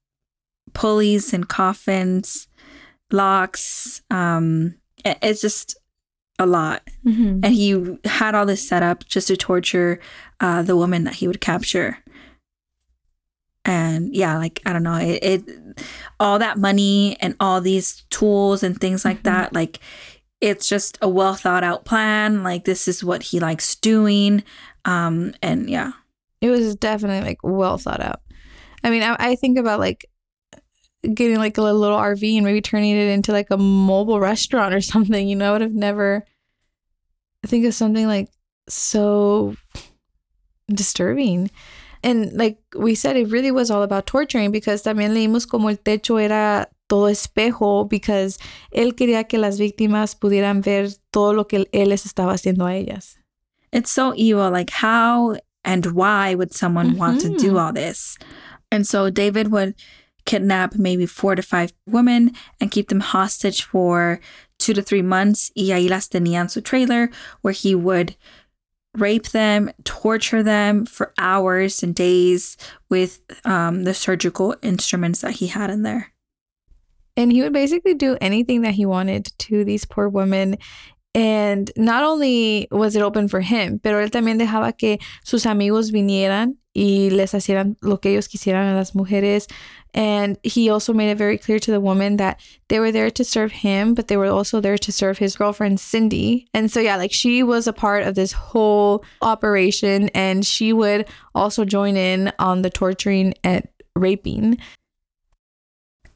pulleys 0.74 1.32
and 1.32 1.48
coffins, 1.48 2.46
locks. 3.12 4.02
Um, 4.10 4.74
it- 5.04 5.18
it's 5.22 5.40
just 5.40 5.76
a 6.38 6.46
lot. 6.46 6.82
Mm-hmm. 7.06 7.40
and 7.44 7.46
he 7.54 7.98
had 8.04 8.34
all 8.34 8.46
this 8.46 8.66
set 8.66 8.82
up 8.82 9.04
just 9.06 9.28
to 9.28 9.36
torture 9.36 10.00
uh, 10.40 10.62
the 10.62 10.76
woman 10.76 11.04
that 11.04 11.14
he 11.16 11.28
would 11.28 11.40
capture. 11.40 11.98
And 13.64 14.14
yeah, 14.14 14.38
like 14.38 14.60
I 14.64 14.72
don't 14.72 14.82
know, 14.82 14.96
it, 14.96 15.22
it 15.22 15.82
all 16.18 16.38
that 16.38 16.56
money 16.58 17.16
and 17.20 17.36
all 17.40 17.60
these 17.60 18.04
tools 18.10 18.62
and 18.62 18.80
things 18.80 19.04
like 19.04 19.18
Mhm. 19.20 19.24
that, 19.24 19.52
like 19.54 19.80
it's 20.40 20.66
just 20.66 20.96
a 21.02 21.08
well 21.08 21.34
thought 21.34 21.62
out 21.62 21.84
plan. 21.84 22.42
Like 22.42 22.64
this 22.64 22.88
is 22.88 23.04
what 23.04 23.22
he 23.22 23.38
likes 23.38 23.76
doing. 23.76 24.42
Um, 24.86 25.34
and 25.42 25.68
yeah, 25.68 25.92
It 26.40 26.48
was 26.48 26.74
definitely 26.76 27.20
like 27.28 27.38
well 27.42 27.76
thought 27.76 28.00
out. 28.00 28.22
I 28.82 28.88
mean, 28.88 29.02
I, 29.02 29.14
I 29.18 29.34
think 29.36 29.58
about 29.58 29.78
like 29.78 30.06
getting 31.02 31.38
like 31.38 31.56
a 31.58 31.62
little 31.62 31.96
RV 31.96 32.36
and 32.36 32.44
maybe 32.44 32.60
turning 32.60 32.96
it 32.96 33.08
into 33.08 33.32
like 33.32 33.50
a 33.50 33.56
mobile 33.56 34.20
restaurant 34.20 34.74
or 34.74 34.80
something. 34.92 35.28
You 35.28 35.36
know, 35.36 35.48
I 35.50 35.52
would 35.52 35.62
have 35.62 35.74
never 35.74 36.24
I 37.44 37.46
think 37.48 37.64
of 37.64 37.74
something 37.74 38.06
like 38.06 38.28
so 38.68 39.54
disturbing. 40.68 41.50
And 42.02 42.32
like 42.32 42.58
we 42.76 42.94
said, 42.94 43.16
it 43.16 43.28
really 43.28 43.50
was 43.50 43.70
all 43.70 43.82
about 43.82 44.06
torturing 44.06 44.50
because 44.52 44.82
también 44.82 45.12
leímos 45.12 45.46
como 45.48 45.68
el 45.68 45.76
techo 45.76 46.18
era 46.22 46.68
todo 46.88 47.08
espejo 47.10 47.88
because 47.88 48.38
él 48.74 48.94
quería 48.94 49.28
que 49.28 49.38
las 49.38 49.58
víctimas 49.58 50.14
pudieran 50.18 50.62
ver 50.62 50.88
todo 51.12 51.32
lo 51.34 51.44
que 51.46 51.66
él 51.72 51.88
les 51.88 52.04
estaba 52.06 52.32
haciendo 52.34 52.66
a 52.66 52.74
ellas. 52.74 53.16
it's 53.72 53.90
so 53.90 54.12
evil. 54.16 54.50
Like 54.50 54.70
how 54.70 55.36
and 55.64 55.86
why 55.92 56.34
would 56.34 56.52
someone 56.52 56.96
want 56.96 57.20
to 57.20 57.28
do 57.36 57.52
Mhm. 57.52 57.60
all 57.60 57.72
this? 57.72 58.18
And 58.72 58.84
so 58.86 59.10
David 59.10 59.52
would 59.52 59.74
kidnap 60.24 60.74
maybe 60.76 61.06
four 61.06 61.34
to 61.34 61.42
five 61.42 61.72
women 61.86 62.32
and 62.60 62.70
keep 62.70 62.88
them 62.88 63.00
hostage 63.00 63.64
for 63.64 64.20
two 64.58 64.74
to 64.74 64.82
three 64.82 65.02
months. 65.02 65.50
Y 65.56 65.70
ahí 65.70 65.88
las 65.88 66.08
tenía 66.08 66.40
en 66.40 66.48
su 66.48 66.60
trailer 66.60 67.10
where 67.42 67.54
he 67.54 67.74
would 67.74 68.16
rape 68.94 69.28
them, 69.28 69.70
torture 69.84 70.42
them 70.42 70.84
for 70.84 71.12
hours 71.18 71.82
and 71.82 71.94
days 71.94 72.56
with 72.88 73.20
um, 73.44 73.84
the 73.84 73.94
surgical 73.94 74.56
instruments 74.62 75.20
that 75.20 75.32
he 75.32 75.46
had 75.46 75.70
in 75.70 75.82
there. 75.82 76.12
And 77.16 77.32
he 77.32 77.42
would 77.42 77.52
basically 77.52 77.94
do 77.94 78.16
anything 78.20 78.62
that 78.62 78.74
he 78.74 78.86
wanted 78.86 79.32
to 79.40 79.64
these 79.64 79.84
poor 79.84 80.08
women. 80.08 80.56
And 81.14 81.70
not 81.76 82.02
only 82.04 82.68
was 82.70 82.96
it 82.96 83.02
open 83.02 83.28
for 83.28 83.40
him, 83.40 83.80
pero 83.80 84.00
él 84.04 84.10
también 84.10 84.38
dejaba 84.38 84.76
que 84.76 84.98
sus 85.24 85.44
amigos 85.44 85.90
vinieran 85.90 86.56
y 86.74 87.08
les 87.10 87.32
lo 87.82 87.96
que 87.98 88.10
ellos 88.10 88.28
quisieran 88.28 88.72
a 88.72 88.76
las 88.76 88.92
mujeres. 88.92 89.46
And 89.92 90.38
he 90.44 90.70
also 90.70 90.92
made 90.92 91.10
it 91.10 91.18
very 91.18 91.36
clear 91.36 91.58
to 91.58 91.70
the 91.70 91.80
woman 91.80 92.16
that 92.18 92.40
they 92.68 92.78
were 92.78 92.92
there 92.92 93.10
to 93.10 93.24
serve 93.24 93.50
him, 93.50 93.94
but 93.94 94.06
they 94.06 94.16
were 94.16 94.26
also 94.26 94.60
there 94.60 94.78
to 94.78 94.92
serve 94.92 95.18
his 95.18 95.34
girlfriend, 95.34 95.80
Cindy. 95.80 96.46
And 96.54 96.70
so, 96.70 96.78
yeah, 96.78 96.96
like 96.96 97.12
she 97.12 97.42
was 97.42 97.66
a 97.66 97.72
part 97.72 98.04
of 98.04 98.14
this 98.14 98.32
whole 98.32 99.04
operation 99.20 100.10
and 100.10 100.46
she 100.46 100.72
would 100.72 101.08
also 101.34 101.64
join 101.64 101.96
in 101.96 102.32
on 102.38 102.62
the 102.62 102.70
torturing 102.70 103.34
and 103.42 103.66
raping. 103.96 104.58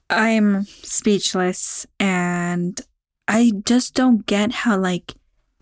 I'm 0.08 0.64
speechless 0.64 1.86
and 1.98 2.80
I 3.26 3.52
just 3.64 3.94
don't 3.94 4.24
get 4.26 4.52
how 4.52 4.78
like 4.78 5.14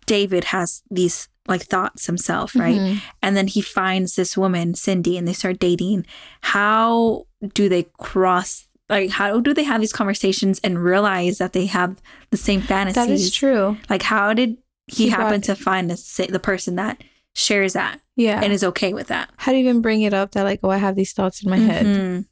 David 0.05 0.45
has 0.45 0.83
these 0.91 1.29
like 1.49 1.63
thoughts 1.63 2.07
himself, 2.07 2.55
right? 2.55 2.79
Mhm. 2.79 3.03
And 3.23 3.37
then 3.37 3.47
he 3.49 3.61
finds 3.61 4.15
this 4.17 4.37
woman, 4.37 4.75
Cindy, 4.75 5.17
and 5.19 5.27
they 5.27 5.33
start 5.33 5.59
dating. 5.59 6.07
How 6.43 7.27
do 7.55 7.69
they 7.69 7.85
cross 7.99 8.67
like 8.89 9.11
how 9.11 9.41
do 9.41 9.55
they 9.55 9.63
have 9.65 9.81
these 9.81 9.93
conversations 9.93 10.61
and 10.63 10.83
realize 10.83 11.39
that 11.39 11.53
they 11.55 11.67
have 11.67 12.01
the 12.31 12.37
same 12.37 12.61
fantasies? 12.61 12.95
That 12.95 13.11
is 13.11 13.33
true. 13.35 13.79
Like 13.89 14.03
how 14.03 14.35
did 14.35 14.59
he, 14.87 15.05
He 15.05 15.09
happen 15.09 15.41
brought- 15.41 15.45
to 15.45 15.55
find 15.55 15.91
the, 15.91 16.27
the 16.31 16.39
person 16.41 16.77
that 16.77 17.03
shares 17.35 17.73
that 17.73 18.01
Yeah. 18.17 18.41
and 18.43 18.53
is 18.53 18.63
okay 18.65 18.93
with 18.93 19.07
that? 19.07 19.31
how 19.39 19.53
do 19.53 19.57
you 19.59 19.65
even 19.65 19.81
bring 19.81 20.03
it 20.03 20.13
up 20.13 20.33
that 20.33 20.43
like 20.43 20.61
oh 20.63 20.69
i 20.71 20.77
have 20.77 20.97
these 20.97 21.13
thoughts 21.15 21.43
in 21.43 21.49
my 21.49 21.57
head 21.57 21.87
Mhm. 21.87 22.27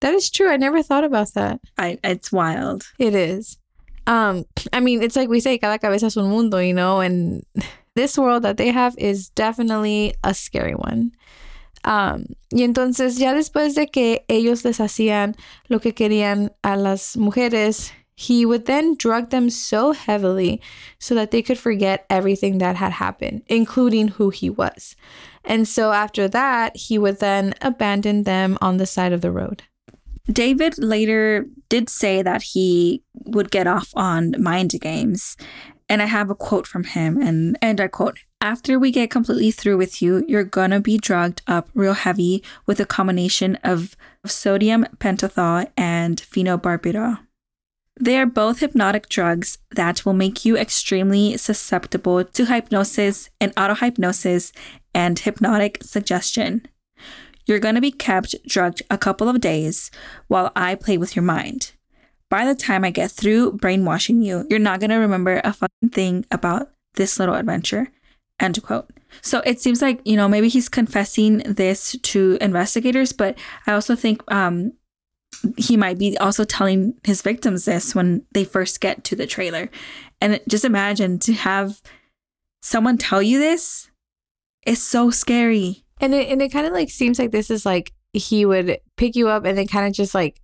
that 0.00 0.14
is 0.14 0.30
true 0.30 0.48
i 0.48 0.56
never 0.56 0.82
thought 0.82 1.04
about 1.04 1.34
that 1.34 1.60
I, 1.76 1.98
it's 2.02 2.32
wild. 2.32 2.84
it 2.98 3.14
is 3.14 3.58
um 4.06 4.46
i 4.72 4.80
mean 4.80 5.02
it's 5.02 5.14
like 5.16 5.28
we 5.28 5.40
say 5.40 5.58
cada 5.58 5.78
cabeza 5.78 6.06
es 6.06 6.16
un 6.16 6.30
mundo 6.30 6.56
you 6.58 6.72
know 6.72 7.00
and 7.00 7.44
this 7.96 8.16
world 8.16 8.42
that 8.42 8.56
they 8.56 8.68
have 8.68 8.94
is 8.98 9.28
definitely 9.30 10.14
a 10.24 10.34
scary 10.34 10.74
one 10.74 11.12
um 11.84 12.26
y 12.52 12.62
entonces 12.62 13.18
ya 13.18 13.32
después 13.32 13.74
de 13.74 13.86
que 13.86 14.24
ellos 14.28 14.64
les 14.64 14.78
hacían 14.78 15.34
lo 15.68 15.78
que 15.80 15.92
querían 15.92 16.50
a 16.62 16.76
las 16.76 17.16
mujeres 17.16 17.92
he 18.14 18.44
would 18.44 18.66
then 18.66 18.94
drug 18.96 19.30
them 19.30 19.48
so 19.48 19.92
heavily 19.92 20.60
so 20.98 21.14
that 21.14 21.30
they 21.30 21.40
could 21.40 21.58
forget 21.58 22.04
everything 22.10 22.58
that 22.58 22.76
had 22.76 22.92
happened 22.92 23.42
including 23.48 24.08
who 24.08 24.30
he 24.30 24.50
was 24.50 24.94
and 25.44 25.66
so 25.66 25.92
after 25.92 26.28
that 26.28 26.76
he 26.76 26.98
would 26.98 27.18
then 27.18 27.54
abandon 27.62 28.24
them 28.24 28.58
on 28.60 28.76
the 28.76 28.86
side 28.86 29.12
of 29.12 29.22
the 29.22 29.32
road 29.32 29.62
David 30.30 30.78
later 30.78 31.46
did 31.68 31.88
say 31.88 32.22
that 32.22 32.42
he 32.42 33.02
would 33.24 33.50
get 33.50 33.66
off 33.66 33.90
on 33.94 34.34
mind 34.38 34.72
games. 34.80 35.36
And 35.90 36.00
I 36.00 36.06
have 36.06 36.30
a 36.30 36.36
quote 36.36 36.68
from 36.68 36.84
him, 36.84 37.20
and, 37.20 37.58
and 37.60 37.80
I 37.80 37.88
quote 37.88 38.20
After 38.40 38.78
we 38.78 38.92
get 38.92 39.10
completely 39.10 39.50
through 39.50 39.76
with 39.76 40.00
you, 40.00 40.24
you're 40.28 40.44
gonna 40.44 40.78
be 40.78 40.96
drugged 40.96 41.42
up 41.48 41.68
real 41.74 41.94
heavy 41.94 42.44
with 42.64 42.78
a 42.78 42.86
combination 42.86 43.56
of 43.64 43.96
sodium 44.24 44.86
pentothal 44.98 45.68
and 45.76 46.22
phenobarbital. 46.22 47.18
They 47.98 48.16
are 48.18 48.24
both 48.24 48.60
hypnotic 48.60 49.08
drugs 49.08 49.58
that 49.72 50.06
will 50.06 50.12
make 50.12 50.44
you 50.44 50.56
extremely 50.56 51.36
susceptible 51.36 52.24
to 52.24 52.46
hypnosis 52.46 53.28
and 53.40 53.54
autohypnosis 53.56 54.52
and 54.94 55.18
hypnotic 55.18 55.82
suggestion. 55.82 56.68
You're 57.46 57.58
going 57.58 57.74
to 57.74 57.80
be 57.80 57.90
kept 57.90 58.36
drugged 58.46 58.82
a 58.90 58.96
couple 58.96 59.28
of 59.28 59.40
days 59.40 59.90
while 60.28 60.52
I 60.54 60.76
play 60.76 60.96
with 60.96 61.16
your 61.16 61.24
mind. 61.24 61.72
By 62.30 62.46
the 62.46 62.54
time 62.54 62.84
I 62.84 62.90
get 62.90 63.10
through 63.10 63.52
brainwashing 63.54 64.22
you, 64.22 64.46
you're 64.48 64.58
not 64.58 64.80
going 64.80 64.90
to 64.90 64.96
remember 64.96 65.40
a 65.44 65.52
fucking 65.52 65.90
thing 65.90 66.24
about 66.30 66.70
this 66.94 67.18
little 67.18 67.34
adventure. 67.34 67.88
End 68.38 68.62
quote. 68.62 68.88
So 69.20 69.40
it 69.40 69.60
seems 69.60 69.82
like, 69.82 70.00
you 70.04 70.16
know, 70.16 70.28
maybe 70.28 70.48
he's 70.48 70.68
confessing 70.68 71.38
this 71.38 71.96
to 72.00 72.38
investigators, 72.40 73.12
but 73.12 73.36
I 73.66 73.72
also 73.72 73.96
think 73.96 74.22
um, 74.32 74.72
he 75.56 75.76
might 75.76 75.98
be 75.98 76.16
also 76.18 76.44
telling 76.44 76.94
his 77.04 77.20
victims 77.20 77.64
this 77.64 77.94
when 77.94 78.24
they 78.32 78.44
first 78.44 78.80
get 78.80 79.04
to 79.04 79.16
the 79.16 79.26
trailer. 79.26 79.68
And 80.20 80.40
just 80.48 80.64
imagine 80.64 81.18
to 81.20 81.32
have 81.32 81.82
someone 82.62 82.96
tell 82.96 83.20
you 83.20 83.38
this 83.38 83.90
is 84.64 84.82
so 84.82 85.10
scary. 85.10 85.84
And 86.00 86.14
it 86.14 86.28
and 86.28 86.40
it 86.40 86.52
kind 86.52 86.66
of 86.66 86.72
like 86.72 86.90
seems 86.90 87.18
like 87.18 87.30
this 87.30 87.50
is 87.50 87.66
like 87.66 87.92
he 88.12 88.44
would 88.44 88.78
pick 88.96 89.16
you 89.16 89.28
up 89.28 89.44
and 89.44 89.58
then 89.58 89.66
kind 89.66 89.86
of 89.86 89.92
just 89.92 90.14
like 90.14 90.40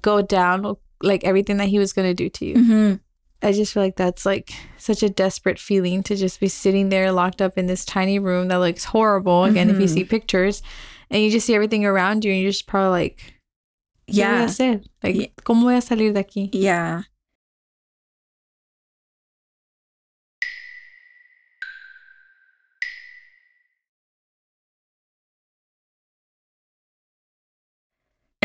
go 0.00 0.22
down 0.22 0.76
like 1.02 1.24
everything 1.24 1.56
that 1.58 1.68
he 1.68 1.78
was 1.78 1.92
going 1.92 2.08
to 2.08 2.14
do 2.14 2.28
to 2.30 2.44
you. 2.46 2.54
Mm-hmm. 2.54 2.94
I 3.42 3.52
just 3.52 3.74
feel 3.74 3.82
like 3.82 3.96
that's 3.96 4.24
like 4.24 4.50
such 4.78 5.02
a 5.02 5.08
desperate 5.10 5.58
feeling 5.58 6.02
to 6.04 6.16
just 6.16 6.40
be 6.40 6.48
sitting 6.48 6.88
there 6.88 7.12
locked 7.12 7.42
up 7.42 7.58
in 7.58 7.66
this 7.66 7.84
tiny 7.84 8.18
room 8.18 8.48
that 8.48 8.56
looks 8.56 8.84
horrible. 8.84 9.44
Again, 9.44 9.68
if 9.70 9.78
you 9.78 9.86
Mhm. 9.86 9.94
see 9.94 10.04
pictures 10.04 10.62
and 11.10 11.22
you 11.22 11.30
just 11.30 11.46
see 11.46 11.54
everything 11.54 11.84
around 11.84 12.24
you 12.24 12.32
and 12.32 12.40
you're 12.40 12.50
just 12.50 12.66
probably 12.66 12.90
like, 12.90 13.18
¿qué 14.08 14.14
voy 14.24 14.42
a 14.42 14.46
hacer? 14.46 14.80
Like, 15.02 15.16
Yeah. 15.16 15.26
¿cómo 15.44 15.62
voy 15.64 15.76
a 15.76 15.82
salir 15.82 16.14
de 16.14 16.22
aquí? 16.24 16.48
Yeah. 16.52 17.02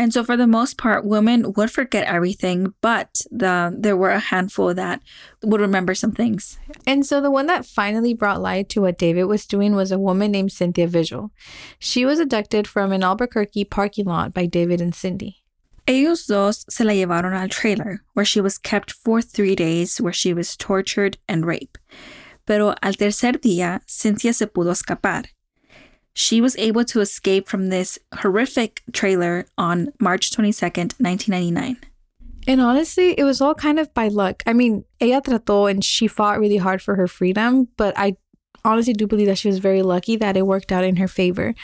And 0.02 0.12
so, 0.12 0.24
for 0.24 0.36
the 0.36 0.48
most 0.48 0.78
part, 0.78 1.04
women 1.04 1.52
would 1.52 1.70
forget 1.70 2.08
everything, 2.08 2.74
but 2.80 3.22
the, 3.30 3.72
there 3.78 3.96
were 3.96 4.10
a 4.10 4.18
handful 4.18 4.74
that 4.74 5.00
would 5.44 5.60
remember 5.60 5.94
some 5.94 6.10
things. 6.10 6.58
And 6.88 7.06
so 7.06 7.20
the 7.20 7.30
one 7.30 7.46
that 7.46 7.64
finally 7.64 8.12
brought 8.12 8.42
light 8.42 8.68
to 8.70 8.80
what 8.80 8.98
David 8.98 9.26
was 9.26 9.46
doing 9.46 9.76
was 9.76 9.92
a 9.92 10.00
woman 10.00 10.32
named 10.32 10.50
Cynthia 10.50 10.88
Vigil. 10.88 11.30
She 11.78 12.04
was 12.04 12.18
abducted 12.18 12.66
from 12.66 12.90
an 12.90 13.04
Albuquerque 13.04 13.66
parking 13.66 14.06
lot 14.06 14.34
by 14.34 14.46
David 14.46 14.80
and 14.80 14.92
Cindy. 14.92 15.44
Ellos 15.86 16.26
dos 16.26 16.64
se 16.68 16.82
la 16.82 16.94
llevaron 16.94 17.32
al 17.32 17.48
trailer, 17.48 18.00
where 18.14 18.26
she 18.26 18.40
was 18.40 18.58
kept 18.58 18.90
for 18.90 19.22
three 19.22 19.54
days, 19.54 20.00
where 20.00 20.12
she 20.12 20.34
was 20.34 20.56
tortured 20.56 21.16
and 21.28 21.46
raped. 21.46 21.78
Pero 22.44 22.74
al 22.82 22.94
tercer 22.94 23.36
día, 23.40 23.82
Cynthia 23.86 24.32
se 24.32 24.46
pudo 24.46 24.72
escapar. 24.72 25.26
She 26.14 26.40
was 26.40 26.56
able 26.56 26.84
to 26.86 27.00
escape 27.00 27.48
from 27.48 27.68
this 27.68 27.98
horrific 28.14 28.82
trailer 28.92 29.46
on 29.56 29.92
March 29.98 30.30
22nd, 30.30 31.00
1999. 31.00 31.78
And 32.46 32.60
honestly, 32.60 33.14
it 33.18 33.24
was 33.24 33.40
all 33.40 33.54
kind 33.54 33.78
of 33.78 33.92
by 33.94 34.08
luck. 34.08 34.42
I 34.46 34.52
mean, 34.52 34.84
ella 35.00 35.22
trató 35.22 35.70
and 35.70 35.84
she 35.84 36.08
fought 36.08 36.40
really 36.40 36.56
hard 36.56 36.82
for 36.82 36.96
her 36.96 37.06
freedom, 37.06 37.68
but 37.76 37.94
I 37.96 38.16
honestly 38.64 38.92
do 38.92 39.06
believe 39.06 39.26
that 39.26 39.38
she 39.38 39.48
was 39.48 39.58
very 39.58 39.82
lucky 39.82 40.16
that 40.16 40.36
it 40.36 40.46
worked 40.46 40.72
out 40.72 40.84
in 40.84 40.96
her 40.96 41.08
favor. 41.08 41.54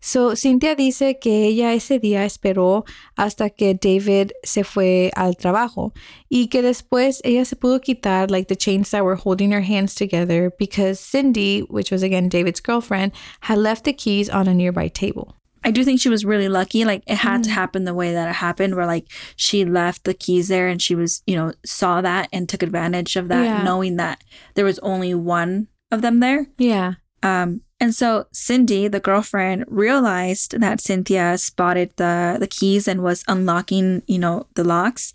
So, 0.00 0.34
Cynthia 0.34 0.74
dice 0.74 1.18
que 1.20 1.46
ella 1.46 1.72
ese 1.74 2.00
día 2.00 2.24
esperó 2.24 2.86
hasta 3.16 3.50
que 3.50 3.74
David 3.74 4.32
se 4.44 4.62
fue 4.62 5.10
al 5.16 5.34
trabajo 5.34 5.92
y 6.30 6.48
que 6.48 6.62
después 6.62 7.20
ella 7.24 7.44
se 7.44 7.56
pudo 7.56 7.80
quitar 7.80 8.30
like 8.30 8.48
the 8.48 8.56
chains 8.56 8.90
that 8.90 9.04
were 9.04 9.16
holding 9.16 9.50
her 9.52 9.62
hands 9.62 9.94
together 9.94 10.52
because 10.58 11.00
Cindy, 11.00 11.60
which 11.60 11.90
was 11.90 12.02
again 12.02 12.28
David's 12.28 12.60
girlfriend, 12.60 13.12
had 13.40 13.58
left 13.58 13.84
the 13.84 13.92
keys 13.92 14.28
on 14.28 14.46
a 14.46 14.54
nearby 14.54 14.88
table. 14.88 15.34
I 15.64 15.70
do 15.70 15.84
think 15.84 16.00
she 16.00 16.08
was 16.08 16.24
really 16.24 16.48
lucky. 16.48 16.84
Like 16.84 17.02
it 17.06 17.16
had 17.16 17.44
to 17.44 17.50
mm. 17.50 17.54
happen 17.54 17.84
the 17.84 17.94
way 17.94 18.12
that 18.12 18.28
it 18.28 18.36
happened, 18.36 18.74
where 18.74 18.86
like 18.86 19.06
she 19.36 19.64
left 19.64 20.04
the 20.04 20.14
keys 20.14 20.48
there 20.48 20.68
and 20.68 20.80
she 20.80 20.94
was, 20.94 21.22
you 21.26 21.36
know, 21.36 21.52
saw 21.64 22.00
that 22.00 22.28
and 22.32 22.48
took 22.48 22.62
advantage 22.62 23.16
of 23.16 23.28
that, 23.28 23.44
Yeah. 23.44 23.62
knowing 23.64 23.96
that 23.96 24.22
there 24.54 24.64
was 24.64 24.78
only 24.80 25.14
one 25.14 25.68
of 25.90 26.02
them 26.02 26.20
there. 26.20 26.46
Yeah. 26.58 26.94
Um, 27.22 27.62
and 27.80 27.94
so 27.94 28.26
Cindy, 28.32 28.88
the 28.88 29.00
girlfriend, 29.00 29.64
realized 29.68 30.58
that 30.60 30.80
Cynthia 30.80 31.38
spotted 31.38 31.92
the 31.96 32.36
the 32.40 32.48
keys 32.48 32.88
and 32.88 33.02
was 33.02 33.24
unlocking, 33.28 34.02
you 34.06 34.18
know, 34.18 34.46
the 34.54 34.64
locks, 34.64 35.12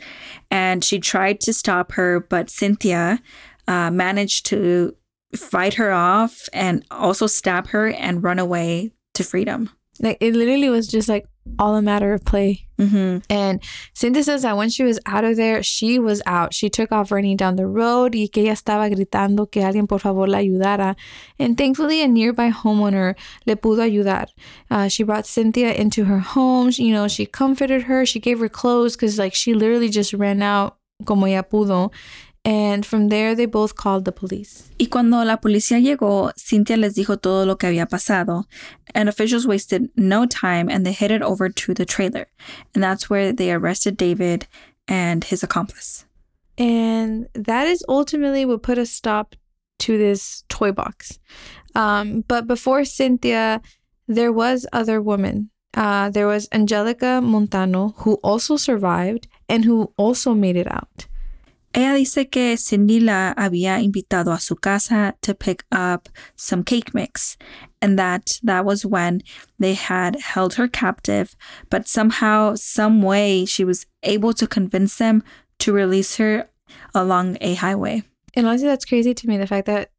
and 0.49 0.83
she 0.83 0.99
tried 0.99 1.41
to 1.41 1.53
stop 1.53 1.93
her, 1.93 2.21
but 2.21 2.49
Cynthia 2.49 3.21
uh, 3.67 3.91
managed 3.91 4.45
to 4.47 4.95
fight 5.35 5.73
her 5.75 5.91
off 5.91 6.47
and 6.53 6.85
also 6.89 7.27
stab 7.27 7.67
her 7.67 7.87
and 7.87 8.23
run 8.23 8.39
away 8.39 8.93
to 9.13 9.23
freedom. 9.23 9.69
Like 9.99 10.17
it 10.21 10.33
literally 10.35 10.69
was 10.69 10.87
just 10.87 11.07
like 11.07 11.25
all 11.59 11.75
a 11.75 11.81
matter 11.81 12.13
of 12.13 12.23
play. 12.25 12.65
hmm 12.79 13.17
And 13.29 13.61
Cindy 13.93 14.23
says 14.23 14.41
that 14.43 14.55
when 14.57 14.69
she 14.69 14.83
was 14.83 14.99
out 15.05 15.23
of 15.23 15.35
there, 15.35 15.61
she 15.61 15.99
was 15.99 16.21
out. 16.25 16.53
She 16.53 16.69
took 16.69 16.91
off 16.91 17.11
running 17.11 17.37
down 17.37 17.57
the 17.57 17.67
road 17.67 18.15
y 18.15 18.27
que 18.31 18.43
ella 18.43 18.53
estaba 18.53 18.89
gritando 18.89 19.49
que 19.51 19.61
alguien 19.61 19.87
por 19.87 19.99
favor 19.99 20.27
la 20.27 20.37
ayudara. 20.39 20.95
And 21.37 21.57
thankfully, 21.57 22.01
a 22.01 22.07
nearby 22.07 22.49
homeowner 22.49 23.15
le 23.45 23.55
pudo 23.55 23.83
ayudar. 23.83 24.27
Uh, 24.71 24.87
she 24.87 25.03
brought 25.03 25.27
Cynthia 25.27 25.73
into 25.73 26.05
her 26.05 26.19
home. 26.19 26.71
She- 26.71 26.85
You 26.85 26.93
know, 26.93 27.07
she 27.07 27.25
comforted 27.25 27.83
her. 27.83 28.05
She 28.05 28.19
gave 28.19 28.39
her 28.39 28.49
clothes 28.49 28.95
because 28.95 29.19
like 29.19 29.33
she 29.35 29.53
literally 29.53 29.89
just 29.89 30.13
ran 30.13 30.41
out 30.41 30.77
como 31.05 31.25
ella 31.27 31.43
pudo. 31.43 31.91
And 32.45 32.85
from 32.85 33.07
there, 33.07 33.35
they 33.35 33.45
both 33.45 33.75
called 33.75 34.03
the 34.03 34.11
police. 34.11 34.69
Y 34.77 34.87
cuando 34.91 35.23
la 35.23 35.37
policía 35.37 35.79
llegó, 35.79 36.33
Cynthia 36.35 36.75
les 36.75 36.95
dijo 36.95 37.21
todo 37.21 37.45
lo 37.45 37.55
que 37.55 37.69
había 37.69 37.89
pasado, 37.89 38.45
and 38.93 39.07
officials 39.07 39.47
wasted 39.47 39.89
no 39.95 40.25
time 40.25 40.69
and 40.69 40.85
they 40.85 40.91
headed 40.91 41.21
over 41.21 41.47
to 41.47 41.73
the 41.73 41.85
trailer. 41.85 42.27
And 42.75 42.83
that's 42.83 43.09
where 43.09 43.31
they 43.31 43.51
arrested 43.51 43.95
David 43.95 44.47
and 44.89 45.23
his 45.23 45.41
accomplice. 45.41 46.05
And 46.57 47.27
that 47.33 47.67
is 47.67 47.83
ultimately 47.87 48.45
what 48.45 48.61
put 48.61 48.77
a 48.77 48.85
stop 48.85 49.35
to 49.79 49.97
this 49.97 50.43
toy 50.49 50.71
box. 50.71 51.19
Um, 51.75 52.25
but 52.27 52.45
before 52.45 52.83
Cynthia, 52.83 53.61
there 54.07 54.31
was 54.31 54.67
other 54.73 55.01
women. 55.01 55.49
Uh, 55.73 56.09
there 56.09 56.27
was 56.27 56.47
Angelica 56.51 57.19
Montano, 57.21 57.95
who 57.97 58.15
also 58.15 58.57
survived 58.57 59.27
and 59.49 59.65
who 59.65 59.91
also 59.97 60.33
made 60.33 60.55
it 60.55 60.71
out. 60.71 61.07
Ella 61.73 61.95
dice 61.95 62.29
que 62.29 62.55
Cindy 62.57 62.99
la 62.99 63.33
había 63.35 63.81
invitado 63.81 64.31
a 64.31 64.39
su 64.39 64.55
casa 64.55 65.15
to 65.21 65.33
pick 65.33 65.63
up 65.71 66.07
some 66.35 66.63
cake 66.63 66.93
mix, 66.93 67.35
and 67.81 67.97
that 67.97 68.39
that 68.43 68.63
was 68.63 68.85
when 68.85 69.21
they 69.59 69.73
had 69.73 70.15
held 70.21 70.55
her 70.55 70.67
captive, 70.67 71.35
but 71.69 71.87
somehow, 71.87 72.55
some 72.55 73.01
way, 73.01 73.45
she 73.45 73.63
was 73.63 73.85
able 74.03 74.33
to 74.33 74.45
convince 74.47 74.97
them 74.97 75.23
to 75.59 75.73
release 75.73 76.17
her 76.17 76.47
along 76.93 77.37
a 77.41 77.55
highway. 77.55 78.03
And 78.35 78.47
honestly, 78.47 78.67
that's 78.67 78.85
crazy 78.85 79.13
to 79.13 79.27
me. 79.27 79.37
The 79.37 79.47
fact 79.47 79.65
that 79.67 79.89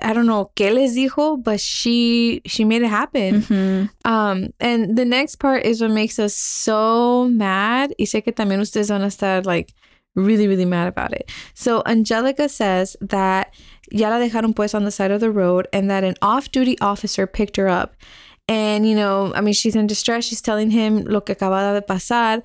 I 0.00 0.14
don't 0.14 0.26
know 0.26 0.50
qué 0.56 0.72
les 0.72 0.96
dijo, 0.96 1.42
but 1.42 1.60
she 1.60 2.40
she 2.46 2.64
made 2.64 2.82
it 2.82 2.88
happen. 2.88 3.42
Mhm. 3.42 3.90
Um, 4.04 4.48
and 4.58 4.96
the 4.96 5.04
next 5.04 5.36
part 5.36 5.64
is 5.64 5.80
what 5.82 5.90
makes 5.90 6.18
us 6.18 6.34
so 6.34 7.28
mad. 7.28 7.92
Y 7.98 8.06
sé 8.06 8.22
que 8.24 8.32
también 8.32 8.60
ustedes 8.60 8.88
van 8.88 9.02
a 9.02 9.08
estar 9.08 9.44
like 9.44 9.74
really, 10.14 10.46
really 10.46 10.64
mad 10.64 10.88
about 10.88 11.12
it. 11.12 11.30
So 11.54 11.82
Angelica 11.86 12.48
says 12.48 12.96
that 13.00 13.54
ya 13.90 14.08
la 14.08 14.18
dejaron 14.18 14.54
pues 14.54 14.74
on 14.74 14.84
the 14.84 14.90
side 14.90 15.10
of 15.10 15.20
the 15.20 15.30
road 15.30 15.68
and 15.72 15.90
that 15.90 16.04
an 16.04 16.14
off-duty 16.22 16.78
officer 16.80 17.26
picked 17.26 17.56
her 17.56 17.68
up. 17.68 17.96
And, 18.46 18.86
you 18.86 18.94
know, 18.94 19.32
I 19.34 19.40
mean, 19.40 19.54
she's 19.54 19.74
in 19.74 19.86
distress. 19.86 20.24
She's 20.24 20.42
telling 20.42 20.70
him 20.70 21.04
lo 21.04 21.20
que 21.22 21.34
acaba 21.34 21.74
de 21.74 21.82
pasar. 21.82 22.42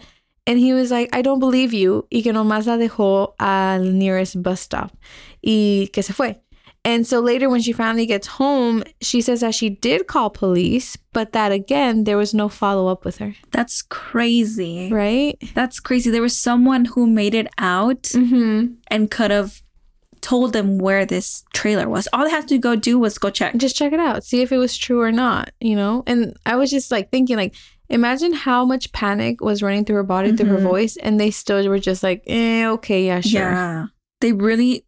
And 0.47 0.57
he 0.57 0.73
was 0.73 0.91
like, 0.91 1.09
I 1.13 1.21
don't 1.21 1.39
believe 1.39 1.73
you. 1.73 2.07
Y 2.11 2.21
que 2.21 2.31
nomás 2.31 2.65
la 2.65 2.77
dejó 2.77 3.33
al 3.39 3.97
nearest 3.97 4.41
bus 4.41 4.61
stop. 4.61 4.91
Y 5.43 5.89
que 5.91 6.01
se 6.01 6.13
fue. 6.13 6.37
And 6.85 7.05
so 7.05 7.19
later, 7.19 7.49
when 7.49 7.61
she 7.61 7.71
finally 7.73 8.05
gets 8.05 8.25
home, 8.25 8.83
she 9.01 9.21
says 9.21 9.41
that 9.41 9.53
she 9.53 9.69
did 9.69 10.07
call 10.07 10.29
police, 10.29 10.95
but 11.13 11.33
that 11.33 11.51
again, 11.51 12.05
there 12.05 12.17
was 12.17 12.33
no 12.33 12.47
follow 12.49 12.87
up 12.87 13.03
with 13.05 13.17
her. 13.17 13.35
That's 13.51 13.81
crazy. 13.81 14.89
Right? 14.91 15.37
That's 15.53 15.79
crazy. 15.79 16.09
There 16.09 16.21
was 16.21 16.37
someone 16.37 16.85
who 16.85 17.05
made 17.07 17.35
it 17.35 17.47
out 17.57 18.03
Mm-hmm. 18.03 18.73
and 18.87 19.11
could 19.11 19.31
have 19.31 19.61
told 20.21 20.51
them 20.53 20.77
where 20.79 21.05
this 21.05 21.43
trailer 21.53 21.87
was. 21.87 22.07
All 22.11 22.23
they 22.25 22.29
had 22.31 22.47
to 22.49 22.57
go 22.57 22.75
do 22.75 22.97
was 22.99 23.17
go 23.17 23.29
check. 23.29 23.55
Just 23.55 23.75
check 23.75 23.93
it 23.93 23.99
out, 23.99 24.23
see 24.23 24.41
if 24.41 24.51
it 24.51 24.57
was 24.57 24.75
true 24.77 25.01
or 25.01 25.11
not, 25.11 25.51
you 25.61 25.75
know? 25.75 26.03
And 26.07 26.35
I 26.45 26.55
was 26.55 26.69
just 26.69 26.91
like 26.91 27.09
thinking, 27.11 27.37
like, 27.37 27.55
imagine 27.89 28.33
how 28.33 28.65
much 28.65 28.91
panic 28.91 29.41
was 29.41 29.63
running 29.63 29.85
through 29.85 29.95
her 29.97 30.03
body, 30.03 30.35
through 30.35 30.49
her 30.49 30.57
Mhm. 30.59 30.63
voice, 30.63 30.97
and 30.97 31.19
they 31.19 31.31
still 31.31 31.65
were 31.67 31.79
just 31.79 32.03
like, 32.03 32.23
eh, 32.27 32.65
okay, 32.67 33.05
yeah, 33.05 33.21
sure. 33.21 33.41
Yeah. 33.41 33.85
They 34.21 34.33
really 34.33 34.85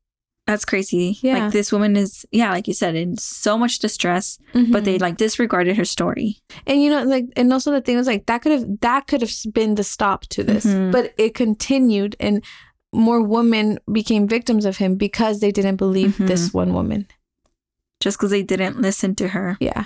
that's 0.52 0.66
crazy. 0.66 1.18
Yeah. 1.22 1.38
Like 1.46 1.52
this 1.54 1.72
woman 1.72 1.96
is 1.96 2.26
yeah, 2.32 2.52
like 2.52 2.68
you 2.68 2.74
said, 2.74 2.96
in 2.96 3.18
so 3.18 3.58
much 3.58 3.80
distress, 3.80 4.38
but 4.54 4.84
they 4.86 4.98
Mhm. 4.98 5.02
like 5.02 5.18
disregarded 5.18 5.78
her 5.78 5.86
story. 5.86 6.38
and 6.68 6.82
you 6.84 6.90
know 6.90 7.04
like 7.04 7.26
and 7.36 7.52
also 7.54 7.72
the 7.72 7.82
thing 7.82 7.98
was 7.98 8.08
like 8.08 8.26
that 8.28 8.42
could 8.42 8.52
have 8.52 8.66
that 8.82 9.08
could 9.08 9.22
have 9.22 9.34
been 9.54 9.76
the 9.76 9.84
stop 9.84 10.20
to 10.36 10.44
this 10.44 10.66
Mhm. 10.66 10.92
but 10.92 11.14
it 11.18 11.34
continued 11.34 12.16
and 12.20 12.44
more 12.94 13.22
women 13.22 13.80
became 14.00 14.28
victims 14.28 14.66
of 14.66 14.78
him 14.78 14.96
because 15.06 15.40
they 15.40 15.52
didn't 15.52 15.78
believe 15.78 16.18
Mhm. 16.18 16.28
this 16.28 16.54
one 16.54 16.74
woman 16.74 17.08
Just 18.04 18.18
because 18.18 18.32
they 18.32 18.44
didn't 18.44 18.82
listen 18.82 19.16
to 19.16 19.28
her. 19.30 19.58
yeah 19.62 19.86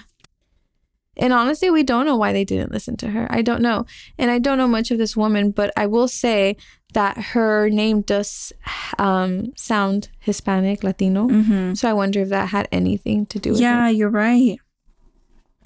and 1.17 1.31
honestly 1.31 1.69
we 1.69 1.83
don't 1.83 2.05
know 2.05 2.17
why 2.17 2.33
they 2.33 2.43
didn't 2.43 2.71
listen 2.71 2.97
to 2.97 3.07
her 3.15 3.25
i 3.29 3.41
don't 3.41 3.61
know 3.61 3.85
and 4.17 4.29
i 4.31 4.37
don't 4.39 4.57
know 4.57 4.67
much 4.67 4.91
of 4.91 4.97
this 4.97 5.15
woman 5.15 5.51
but 5.51 5.71
i 5.77 5.85
will 5.85 6.07
say 6.09 6.57
that 6.95 7.17
her 7.35 7.69
name 7.69 8.01
does 8.01 8.51
um, 8.97 9.53
sound 9.55 10.09
Hispanic, 10.19 10.83
Latino. 10.83 11.27
hmm 11.27 11.73
So 11.75 11.89
I 11.89 11.93
wonder 11.93 12.21
if 12.21 12.29
that 12.29 12.49
had 12.49 12.67
anything 12.71 13.25
to 13.27 13.37
do 13.39 13.51
with 13.51 13.59
Yeah, 13.61 13.87
it. 13.89 13.95
you're 13.97 14.09
right. 14.09 14.57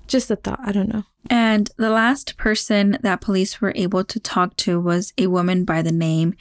Just 0.08 0.32
a 0.32 0.36
thought. 0.36 0.60
I 0.63 0.72
don't 0.72 0.89
know. 0.94 1.04
And 1.30 1.70
the 1.78 1.89
last 1.92 2.36
person 2.38 2.98
that 3.04 3.22
police 3.22 3.62
were 3.62 3.74
able 3.76 4.04
to 4.06 4.20
talk 4.20 4.56
to 4.65 4.80
was 4.80 5.13
a 5.18 5.28
woman 5.28 5.65
by 5.65 5.82
the 5.84 5.92
name 5.92 6.34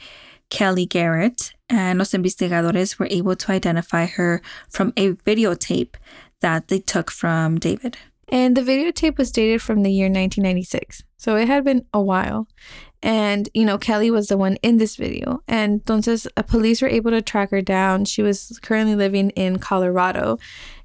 Kelly 0.49 0.85
Garrett. 0.87 1.53
And 1.69 1.99
los 1.99 2.11
investigadores 2.13 2.97
were 2.97 3.07
able 3.11 3.35
to 3.35 3.51
identify 3.51 4.07
her 4.07 4.41
from 4.69 4.91
a 4.97 5.11
videotape 5.13 5.93
that 6.41 6.67
they 6.69 6.79
took 6.79 7.11
from 7.11 7.59
David. 7.59 7.97
And 8.27 8.57
the 8.57 8.61
videotape 8.61 9.17
was 9.19 9.31
dated 9.31 9.61
from 9.61 9.83
the 9.83 9.91
year 9.91 10.05
1996. 10.07 11.03
So 11.17 11.35
it 11.35 11.47
had 11.47 11.63
been 11.63 11.85
a 11.93 12.01
while. 12.01 12.47
And, 13.01 13.47
you 13.53 13.63
know, 13.65 13.77
Kelly 13.77 14.11
was 14.11 14.27
the 14.27 14.37
one 14.37 14.57
in 14.57 14.77
this 14.77 14.95
video. 14.95 15.41
And 15.47 15.83
entonces, 15.83 16.27
uh, 16.35 16.41
police 16.41 16.81
were 16.81 16.89
able 16.89 17.11
to 17.11 17.21
track 17.21 17.51
her 17.51 17.61
down. 17.61 18.05
She 18.05 18.21
was 18.21 18.59
currently 18.61 18.95
living 18.95 19.29
in 19.31 19.59
Colorado. 19.59 20.37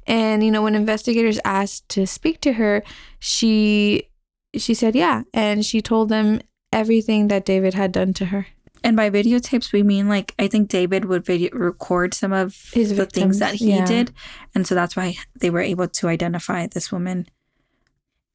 And, 0.06 0.44
you 0.44 0.50
know, 0.50 0.62
when 0.62 0.74
investigators 0.74 1.40
asked 1.44 1.88
to 1.90 2.06
speak 2.06 2.40
to 2.42 2.54
her, 2.54 2.82
she 3.18 4.08
she 4.56 4.74
said 4.74 4.94
yeah. 4.94 5.22
And 5.32 5.64
she 5.64 5.82
told 5.82 6.08
them 6.08 6.40
everything 6.72 7.28
that 7.28 7.44
David 7.44 7.74
had 7.74 7.92
done 7.92 8.12
to 8.14 8.26
her. 8.26 8.46
And 8.84 8.96
by 8.96 9.08
videotapes, 9.08 9.72
we 9.72 9.82
mean 9.82 10.08
like 10.08 10.34
I 10.38 10.46
think 10.46 10.68
David 10.68 11.06
would 11.06 11.24
video 11.24 11.56
record 11.56 12.12
some 12.12 12.34
of 12.34 12.70
His 12.74 12.94
the 12.94 13.06
things 13.06 13.38
that 13.38 13.54
he 13.54 13.70
yeah. 13.70 13.86
did, 13.86 14.12
and 14.54 14.66
so 14.66 14.74
that's 14.74 14.94
why 14.94 15.16
they 15.40 15.48
were 15.48 15.62
able 15.62 15.88
to 15.88 16.08
identify 16.08 16.66
this 16.66 16.92
woman. 16.92 17.26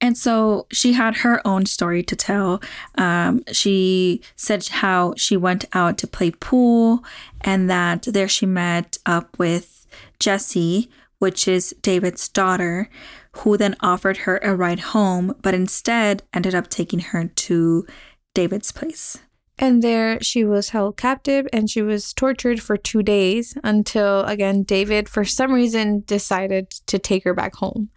And 0.02 0.18
so 0.18 0.66
she 0.72 0.94
had 0.94 1.18
her 1.18 1.46
own 1.46 1.66
story 1.66 2.04
to 2.04 2.16
tell. 2.16 2.62
Um, 2.96 3.44
she 3.52 4.22
said 4.36 4.66
how 4.68 5.14
she 5.18 5.36
went 5.36 5.66
out 5.74 5.98
to 5.98 6.08
play 6.08 6.32
pool, 6.32 7.04
and 7.42 7.70
that 7.70 8.04
there 8.04 8.30
she 8.30 8.46
met 8.46 8.98
up 9.06 9.38
with 9.38 9.86
Jesse, 10.20 10.90
which 11.20 11.48
is 11.48 11.76
David's 11.82 12.30
daughter, 12.30 12.90
who 13.38 13.58
then 13.58 13.76
offered 13.82 14.18
her 14.18 14.38
a 14.38 14.56
ride 14.56 14.80
home, 14.80 15.36
but 15.42 15.54
instead 15.54 16.24
ended 16.34 16.56
up 16.56 16.70
taking 16.70 17.00
her 17.00 17.26
to 17.28 17.86
David's 18.34 18.72
place. 18.72 19.18
And 19.58 19.82
there 19.82 20.22
she 20.22 20.46
was 20.46 20.70
held 20.70 20.96
captive 20.96 21.46
and 21.52 21.70
she 21.70 21.82
was 21.82 22.14
tortured 22.14 22.62
for 22.62 22.78
two 22.78 23.04
days 23.04 23.58
until, 23.62 24.24
again, 24.24 24.64
David, 24.64 25.10
for 25.10 25.26
some 25.26 25.52
reason, 25.52 26.04
decided 26.08 26.70
to 26.88 26.98
take 26.98 27.26
her 27.26 27.34
back 27.34 27.56
home, 27.56 27.90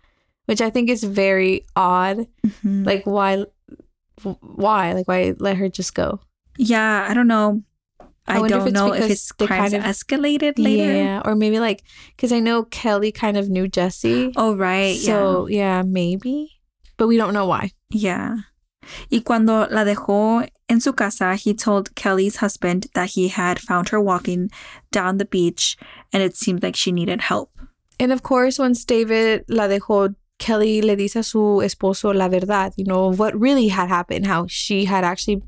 which 0.46 0.61
I 0.61 0.70
think 0.70 0.90
is 0.90 1.05
very 1.05 1.64
odd. 1.76 2.26
Mhm. 2.46 2.85
Like, 2.87 3.05
why? 3.07 3.44
Why? 4.40 4.92
Like, 4.92 5.09
why 5.09 5.35
let 5.38 5.57
her 5.57 5.68
just 5.68 5.94
go? 5.94 6.20
Yeah, 6.59 7.07
I 7.09 7.14
don't 7.14 7.28
know. 7.28 7.62
I 8.28 8.38
I, 8.38 8.48
don't 8.48 8.68
it's 8.68 8.72
know 8.74 8.92
if 8.92 9.07
his 9.09 9.33
crimes 9.33 9.72
kind 9.72 9.74
of- 9.74 9.83
escalated 9.83 10.59
later. 10.59 10.94
Yeah. 10.94 11.22
Or 11.24 11.35
maybe 11.35 11.59
like, 11.59 11.83
because 12.16 12.33
I 12.33 12.38
know 12.38 12.62
Kelly 12.64 13.11
kind 13.11 13.37
of 13.37 13.48
knew 13.48 13.66
Jesse. 13.66 14.33
Oh, 14.37 14.55
right. 14.55 14.96
So, 14.96 15.48
yeah, 15.48 15.83
maybe. 15.83 16.50
But 16.96 17.09
we 17.09 17.16
don't 17.16 17.35
know 17.35 17.46
why. 17.46 17.72
yeah. 17.90 18.37
Yeah. 18.37 18.37
Y 19.12 19.20
cuando 19.24 19.66
la 19.70 19.85
dejó 19.85 20.48
en 20.68 20.81
su 20.81 20.92
casa, 20.92 21.37
he 21.37 21.55
told 21.55 21.94
Kelly's 21.94 22.37
husband 22.37 22.87
that 22.94 23.11
he 23.11 23.28
had 23.28 23.61
found 23.61 23.88
her 23.90 24.00
walking 24.00 24.50
down 24.90 25.18
the 25.18 25.24
beach 25.24 25.76
and 26.12 26.20
it 26.22 26.37
seemed 26.37 26.62
like 26.64 26.74
she 26.76 26.90
needed 26.90 27.20
help. 27.22 27.50
And 28.00 28.11
of 28.12 28.22
course, 28.24 28.59
once 28.59 28.85
David 28.85 29.44
la 29.48 29.68
dejó, 29.68 30.14
Kelly 30.42 30.83
le 30.83 30.96
dice 30.96 31.16
a 31.16 31.22
su 31.22 31.61
esposo 31.62 32.12
la 32.12 32.28
verdad, 32.28 32.72
you 32.76 32.85
know, 32.85 33.12
what 33.20 33.33
really 33.38 33.68
had 33.68 33.88
happened, 33.88 34.26
how 34.26 34.46
she 34.48 34.87
had 34.87 35.05
actually 35.05 35.40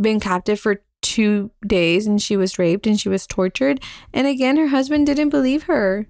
been 0.00 0.18
captive 0.18 0.58
for 0.58 0.80
two 1.02 1.50
days 1.66 2.06
and 2.06 2.20
she 2.22 2.36
was 2.36 2.58
raped 2.58 2.86
and 2.86 2.98
she 2.98 3.10
was 3.10 3.26
tortured. 3.26 3.80
And 4.14 4.26
again, 4.26 4.56
her 4.56 4.68
husband 4.68 5.04
didn't 5.06 5.28
believe 5.28 5.64
her. 5.64 6.06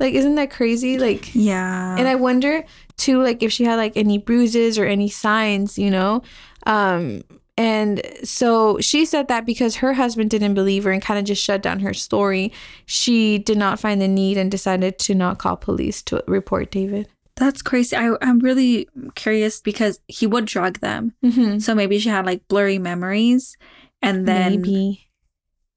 Like, 0.00 0.14
isn't 0.14 0.34
that 0.34 0.50
crazy? 0.50 0.98
Like, 0.98 1.30
Yeah. 1.34 1.94
and 1.96 2.08
I 2.08 2.16
wonder 2.16 2.64
too, 2.96 3.22
like, 3.22 3.42
if 3.42 3.52
she 3.52 3.64
had 3.64 3.76
like 3.76 3.96
any 3.96 4.18
bruises 4.18 4.76
or 4.78 4.84
any 4.86 5.08
signs, 5.10 5.78
you 5.78 5.90
know? 5.90 6.22
Um, 6.66 7.22
and 7.60 8.00
so 8.24 8.78
she 8.80 9.04
said 9.04 9.28
that 9.28 9.44
because 9.44 9.76
her 9.76 9.92
husband 9.92 10.30
didn't 10.30 10.54
believe 10.54 10.84
her 10.84 10.90
and 10.90 11.02
kind 11.02 11.18
of 11.18 11.26
just 11.26 11.42
shut 11.44 11.60
down 11.60 11.80
her 11.80 11.92
story, 11.92 12.52
she 12.86 13.36
did 13.36 13.58
not 13.58 13.78
find 13.78 14.00
the 14.00 14.08
need 14.08 14.38
and 14.38 14.50
decided 14.50 14.98
to 15.00 15.14
not 15.14 15.38
call 15.38 15.58
police 15.58 16.02
to 16.04 16.24
report 16.26 16.70
David. 16.70 17.06
That's 17.36 17.60
crazy. 17.60 17.96
I, 17.96 18.14
I'm 18.22 18.38
really 18.38 18.88
curious 19.14 19.60
because 19.60 20.00
he 20.08 20.26
would 20.26 20.46
drug 20.46 20.80
them. 20.80 21.12
Mm-hmm. 21.22 21.58
So 21.58 21.74
maybe 21.74 21.98
she 21.98 22.08
had 22.08 22.24
like 22.24 22.48
blurry 22.48 22.78
memories 22.78 23.58
and 24.00 24.26
then. 24.26 24.62
maybe. 24.62 25.08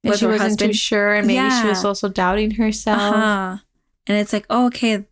And 0.06 0.15
she 0.15 0.26
her 0.26 0.32
wasn't 0.32 0.60
too 0.60 0.65
husband- 0.65 0.76
sure, 0.78 1.13
and 1.15 1.28
maybe 1.28 1.50
she 1.50 1.67
was 1.67 1.84
also 1.84 2.08
doubting 2.08 2.52
herself. 2.52 3.02
Uh-huh. 3.02 3.58
And 4.08 4.17
it's 4.17 4.32
like, 4.32 4.46
oh, 4.50 4.67
okay, 4.67 5.06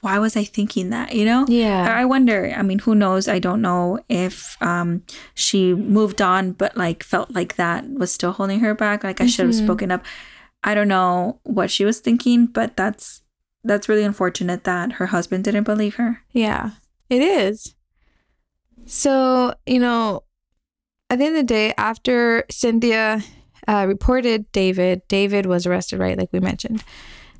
why 0.00 0.18
was 0.18 0.36
I 0.36 0.44
thinking 0.44 0.90
that? 0.90 1.14
You 1.14 1.24
know? 1.24 1.44
Yeah. 1.48 1.94
I 1.94 2.04
wonder. 2.04 2.52
I 2.56 2.62
mean, 2.62 2.78
who 2.80 2.94
knows? 2.94 3.28
I 3.28 3.38
don't 3.38 3.60
know 3.62 3.98
if 4.08 4.56
um 4.62 5.02
she 5.34 5.74
moved 5.74 6.20
on, 6.22 6.52
but 6.52 6.76
like 6.76 7.02
felt 7.02 7.30
like 7.32 7.56
that 7.56 7.88
was 7.90 8.10
still 8.12 8.32
holding 8.32 8.60
her 8.60 8.74
back. 8.74 9.04
Like 9.04 9.20
I 9.20 9.26
should 9.26 9.46
have 9.46 9.54
Mhm. 9.54 9.64
spoken 9.64 9.90
up. 9.90 10.04
I 10.62 10.74
don't 10.74 10.88
know 10.88 11.40
what 11.44 11.70
she 11.70 11.84
was 11.84 12.00
thinking, 12.00 12.46
but 12.46 12.76
that's 12.76 13.22
that's 13.64 13.88
really 13.88 14.04
unfortunate 14.04 14.64
that 14.64 14.92
her 14.92 15.06
husband 15.06 15.44
didn't 15.44 15.64
believe 15.64 15.96
her. 15.96 16.20
Yeah, 16.32 16.70
it 17.10 17.20
is. 17.22 17.74
So, 18.86 19.54
you 19.66 19.78
know, 19.78 20.24
at 21.10 21.18
the 21.18 21.24
end 21.26 21.36
of 21.36 21.42
the 21.42 21.46
day, 21.46 21.74
after 21.76 22.44
Cynthia 22.50 23.20
uh, 23.68 23.84
reported 23.86 24.50
David, 24.52 25.02
David 25.08 25.46
was 25.46 25.66
arrested, 25.66 25.98
right? 26.00 26.16
Like 26.18 26.30
we 26.32 26.40
mentioned. 26.40 26.82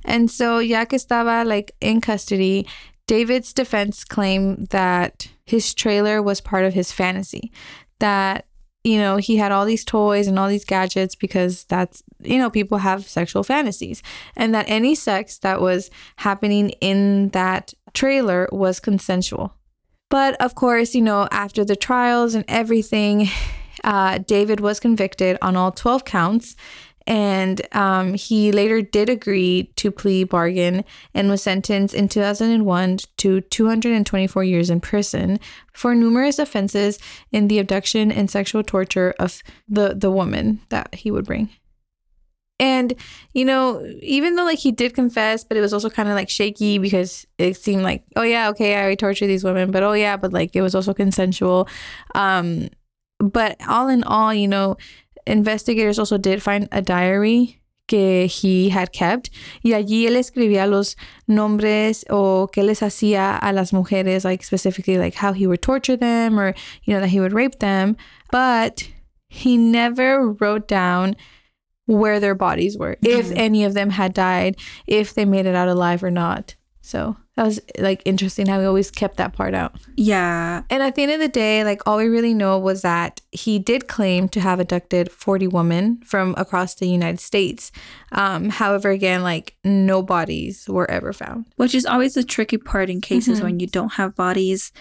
And 0.04 0.30
so, 0.30 0.58
ya 0.58 0.84
que 0.84 0.98
estaba 0.98 1.46
like 1.46 1.72
in 1.80 2.00
custody, 2.00 2.66
David's 3.06 3.52
defense 3.52 4.04
claimed 4.04 4.68
that 4.68 5.28
his 5.44 5.74
trailer 5.74 6.22
was 6.22 6.40
part 6.40 6.64
of 6.64 6.74
his 6.74 6.92
fantasy. 6.92 7.50
That, 7.98 8.46
you 8.84 8.98
know, 8.98 9.16
he 9.16 9.36
had 9.36 9.50
all 9.52 9.64
these 9.64 9.84
toys 9.84 10.28
and 10.28 10.38
all 10.38 10.48
these 10.48 10.64
gadgets 10.64 11.14
because 11.14 11.64
that's, 11.64 12.02
you 12.20 12.38
know, 12.38 12.50
people 12.50 12.78
have 12.78 13.08
sexual 13.08 13.42
fantasies. 13.42 14.02
And 14.36 14.54
that 14.54 14.66
any 14.68 14.94
sex 14.94 15.38
that 15.38 15.60
was 15.60 15.90
happening 16.16 16.70
in 16.80 17.28
that 17.30 17.74
trailer 17.94 18.48
was 18.52 18.78
consensual. 18.78 19.54
But 20.08 20.34
of 20.40 20.54
course, 20.54 20.94
you 20.94 21.02
know, 21.02 21.28
after 21.30 21.64
the 21.64 21.76
trials 21.76 22.34
and 22.34 22.44
everything, 22.48 23.28
uh, 23.84 24.18
David 24.18 24.60
was 24.60 24.78
convicted 24.78 25.38
on 25.42 25.56
all 25.56 25.72
12 25.72 26.04
counts. 26.04 26.56
And 27.06 27.66
um, 27.74 28.14
he 28.14 28.52
later 28.52 28.82
did 28.82 29.08
agree 29.08 29.72
to 29.76 29.90
plea 29.90 30.24
bargain 30.24 30.84
and 31.14 31.28
was 31.28 31.42
sentenced 31.42 31.94
in 31.94 32.08
2001 32.08 32.98
to 33.18 33.40
224 33.40 34.44
years 34.44 34.70
in 34.70 34.80
prison 34.80 35.40
for 35.72 35.94
numerous 35.94 36.38
offenses 36.38 36.98
in 37.32 37.48
the 37.48 37.58
abduction 37.58 38.12
and 38.12 38.30
sexual 38.30 38.62
torture 38.62 39.14
of 39.18 39.42
the, 39.68 39.94
the 39.94 40.10
woman 40.10 40.60
that 40.68 40.94
he 40.94 41.10
would 41.10 41.24
bring. 41.24 41.48
And, 42.60 42.94
you 43.32 43.46
know, 43.46 43.82
even 44.02 44.36
though 44.36 44.44
like 44.44 44.58
he 44.58 44.70
did 44.70 44.94
confess, 44.94 45.42
but 45.44 45.56
it 45.56 45.62
was 45.62 45.72
also 45.72 45.88
kind 45.88 46.10
of 46.10 46.14
like 46.14 46.28
shaky 46.28 46.76
because 46.76 47.26
it 47.38 47.56
seemed 47.56 47.82
like, 47.82 48.04
oh 48.16 48.22
yeah, 48.22 48.50
okay, 48.50 48.86
I 48.86 48.94
tortured 48.94 49.28
these 49.28 49.42
women, 49.42 49.70
but 49.70 49.82
oh 49.82 49.94
yeah, 49.94 50.18
but 50.18 50.34
like 50.34 50.54
it 50.54 50.60
was 50.60 50.74
also 50.74 50.92
consensual. 50.92 51.66
Um, 52.14 52.68
but 53.18 53.56
all 53.66 53.88
in 53.88 54.04
all, 54.04 54.34
you 54.34 54.46
know, 54.46 54.76
investigators 55.26 55.98
also 55.98 56.18
did 56.18 56.42
find 56.42 56.68
a 56.72 56.80
diary 56.82 57.56
que 57.86 58.26
he 58.28 58.68
had 58.70 58.92
kept 58.92 59.30
y 59.64 59.72
allí 59.72 60.06
él 60.06 60.14
escribía 60.16 60.68
los 60.68 60.94
nombres 61.26 62.04
o 62.08 62.48
qué 62.52 62.62
les 62.64 62.80
hacía 62.80 63.36
a 63.42 63.52
las 63.52 63.72
mujeres 63.72 64.24
like 64.24 64.44
specifically 64.44 64.96
like 64.96 65.14
how 65.16 65.32
he 65.32 65.44
would 65.46 65.60
torture 65.60 65.96
them 65.96 66.38
or 66.38 66.54
you 66.84 66.94
know 66.94 67.00
that 67.00 67.08
he 67.10 67.18
would 67.18 67.32
rape 67.32 67.58
them 67.58 67.96
but 68.30 68.88
he 69.28 69.56
never 69.56 70.30
wrote 70.40 70.68
down 70.68 71.16
where 71.86 72.20
their 72.20 72.36
bodies 72.36 72.78
were 72.78 72.96
if 73.02 73.26
Mhm. 73.30 73.36
any 73.36 73.64
of 73.64 73.74
them 73.74 73.90
had 73.90 74.12
died 74.14 74.54
if 74.86 75.12
they 75.14 75.24
made 75.24 75.46
it 75.46 75.56
out 75.56 75.66
alive 75.68 76.04
or 76.04 76.10
not 76.12 76.54
so 76.90 77.16
that 77.36 77.44
was 77.46 77.60
like 77.78 78.02
interesting 78.04 78.46
how 78.46 78.58
he 78.60 78.66
always 78.66 78.90
kept 78.90 79.16
that 79.16 79.32
part 79.32 79.54
out 79.54 79.72
Yeah. 79.96 80.62
and 80.68 80.82
at 80.82 80.94
the 80.94 81.02
end 81.04 81.12
of 81.12 81.20
the 81.20 81.28
day, 81.44 81.64
like 81.64 81.80
all 81.86 81.98
we 81.98 82.08
really 82.16 82.34
know 82.34 82.58
was 82.58 82.82
that 82.82 83.20
he 83.32 83.58
did 83.70 83.86
claim 83.88 84.28
to 84.30 84.40
have 84.40 84.58
abducted 84.60 85.10
40 85.10 85.46
women 85.46 86.00
from 86.04 86.34
across 86.36 86.74
the 86.74 86.88
United 86.88 87.20
States. 87.20 87.70
Um, 88.12 88.50
however, 88.50 88.90
again, 88.90 89.22
like 89.22 89.54
no 89.64 90.02
bodies 90.02 90.68
were 90.68 90.90
ever 90.90 91.12
found. 91.12 91.46
Which 91.56 91.74
is 91.74 91.86
always 91.86 92.14
the 92.14 92.24
tricky 92.24 92.58
part 92.58 92.90
in 92.90 93.00
cases 93.00 93.38
Mhm. 93.38 93.44
when 93.44 93.60
you 93.60 93.66
don't 93.68 93.92
have 94.00 94.14
bodies. 94.16 94.72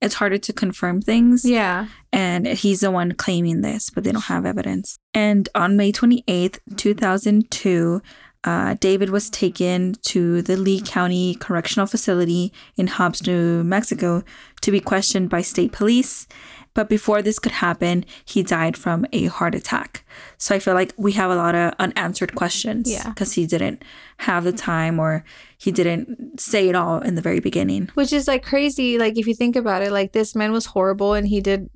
It's 0.00 0.14
harder 0.14 0.38
to 0.38 0.52
confirm 0.52 1.02
things. 1.02 1.44
Yeah. 1.44 1.86
and 2.10 2.46
he's 2.46 2.80
the 2.80 2.90
one 2.90 3.12
claiming 3.12 3.60
this, 3.60 3.90
but 3.90 4.02
they 4.02 4.12
don't 4.12 4.30
have 4.34 4.46
evidence. 4.46 4.96
And 5.12 5.46
on 5.54 5.76
May 5.76 5.92
28th, 5.92 6.58
2002, 6.76 8.00
uh, 8.44 8.74
David 8.80 9.10
was 9.10 9.30
taken 9.30 9.94
to 10.02 10.42
the 10.42 10.56
Lee 10.56 10.80
County 10.80 11.34
Correctional 11.34 11.86
Facility 11.86 12.52
in 12.76 12.86
Hobbs, 12.86 13.26
New 13.26 13.64
Mexico, 13.64 14.22
to 14.60 14.70
be 14.70 14.80
questioned 14.80 15.28
by 15.28 15.42
state 15.42 15.72
police. 15.72 16.26
But 16.74 16.88
before 16.88 17.22
this 17.22 17.40
could 17.40 17.52
happen, 17.52 18.04
he 18.24 18.44
died 18.44 18.76
from 18.76 19.04
a 19.12 19.26
heart 19.26 19.56
attack. 19.56 20.04
So 20.36 20.54
I 20.54 20.60
feel 20.60 20.74
like 20.74 20.92
we 20.96 21.10
have 21.12 21.30
a 21.30 21.34
lot 21.34 21.56
of 21.56 21.74
unanswered 21.80 22.36
questions. 22.36 22.88
Yeah. 22.88 23.08
Because 23.08 23.32
he 23.32 23.46
didn't 23.46 23.82
have 24.18 24.44
the 24.44 24.52
time 24.52 25.00
or 25.00 25.24
he 25.56 25.72
didn't 25.72 26.40
say 26.40 26.68
it 26.68 26.76
all 26.76 27.00
in 27.00 27.16
the 27.16 27.22
very 27.22 27.40
beginning. 27.40 27.90
Which 27.94 28.12
is 28.12 28.28
like 28.28 28.44
crazy. 28.44 28.96
Like 28.96 29.18
if 29.18 29.26
you 29.26 29.34
think 29.34 29.56
about 29.56 29.82
it, 29.82 29.90
like 29.90 30.12
this 30.12 30.36
man 30.36 30.52
was 30.52 30.66
horrible 30.66 31.14
and 31.14 31.26
he 31.26 31.40
did 31.40 31.68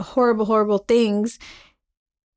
horrible, 0.00 0.46
horrible 0.46 0.78
things. 0.78 1.38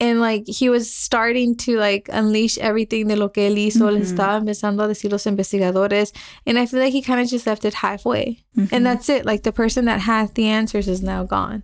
And 0.01 0.19
like 0.19 0.43
he 0.47 0.67
was 0.69 0.93
starting 0.93 1.55
to 1.57 1.77
like 1.77 2.09
unleash 2.11 2.57
everything 2.57 3.07
de 3.07 3.15
lo 3.15 3.29
que 3.29 3.43
él 3.49 3.55
hizo, 3.57 3.89
le 3.91 3.99
Mhm. 4.01 4.13
estaba 4.13 4.37
empezando 4.41 4.83
a 4.83 4.87
decir 4.89 5.09
los 5.11 5.23
investigadores. 5.25 6.11
And 6.45 6.59
I 6.59 6.65
feel 6.65 6.81
like 6.81 6.91
he 6.91 7.01
kind 7.01 7.21
of 7.21 7.29
just 7.29 7.47
left 7.47 7.63
it 7.63 7.75
halfway. 7.75 8.43
Mhm. 8.57 8.69
And 8.73 8.85
that's 8.85 9.07
it. 9.07 9.25
Like 9.25 9.43
the 9.43 9.53
person 9.53 9.85
that 9.85 10.01
had 10.01 10.35
the 10.35 10.47
answers 10.47 10.89
is 10.89 11.01
now 11.01 11.23
gone. 11.23 11.63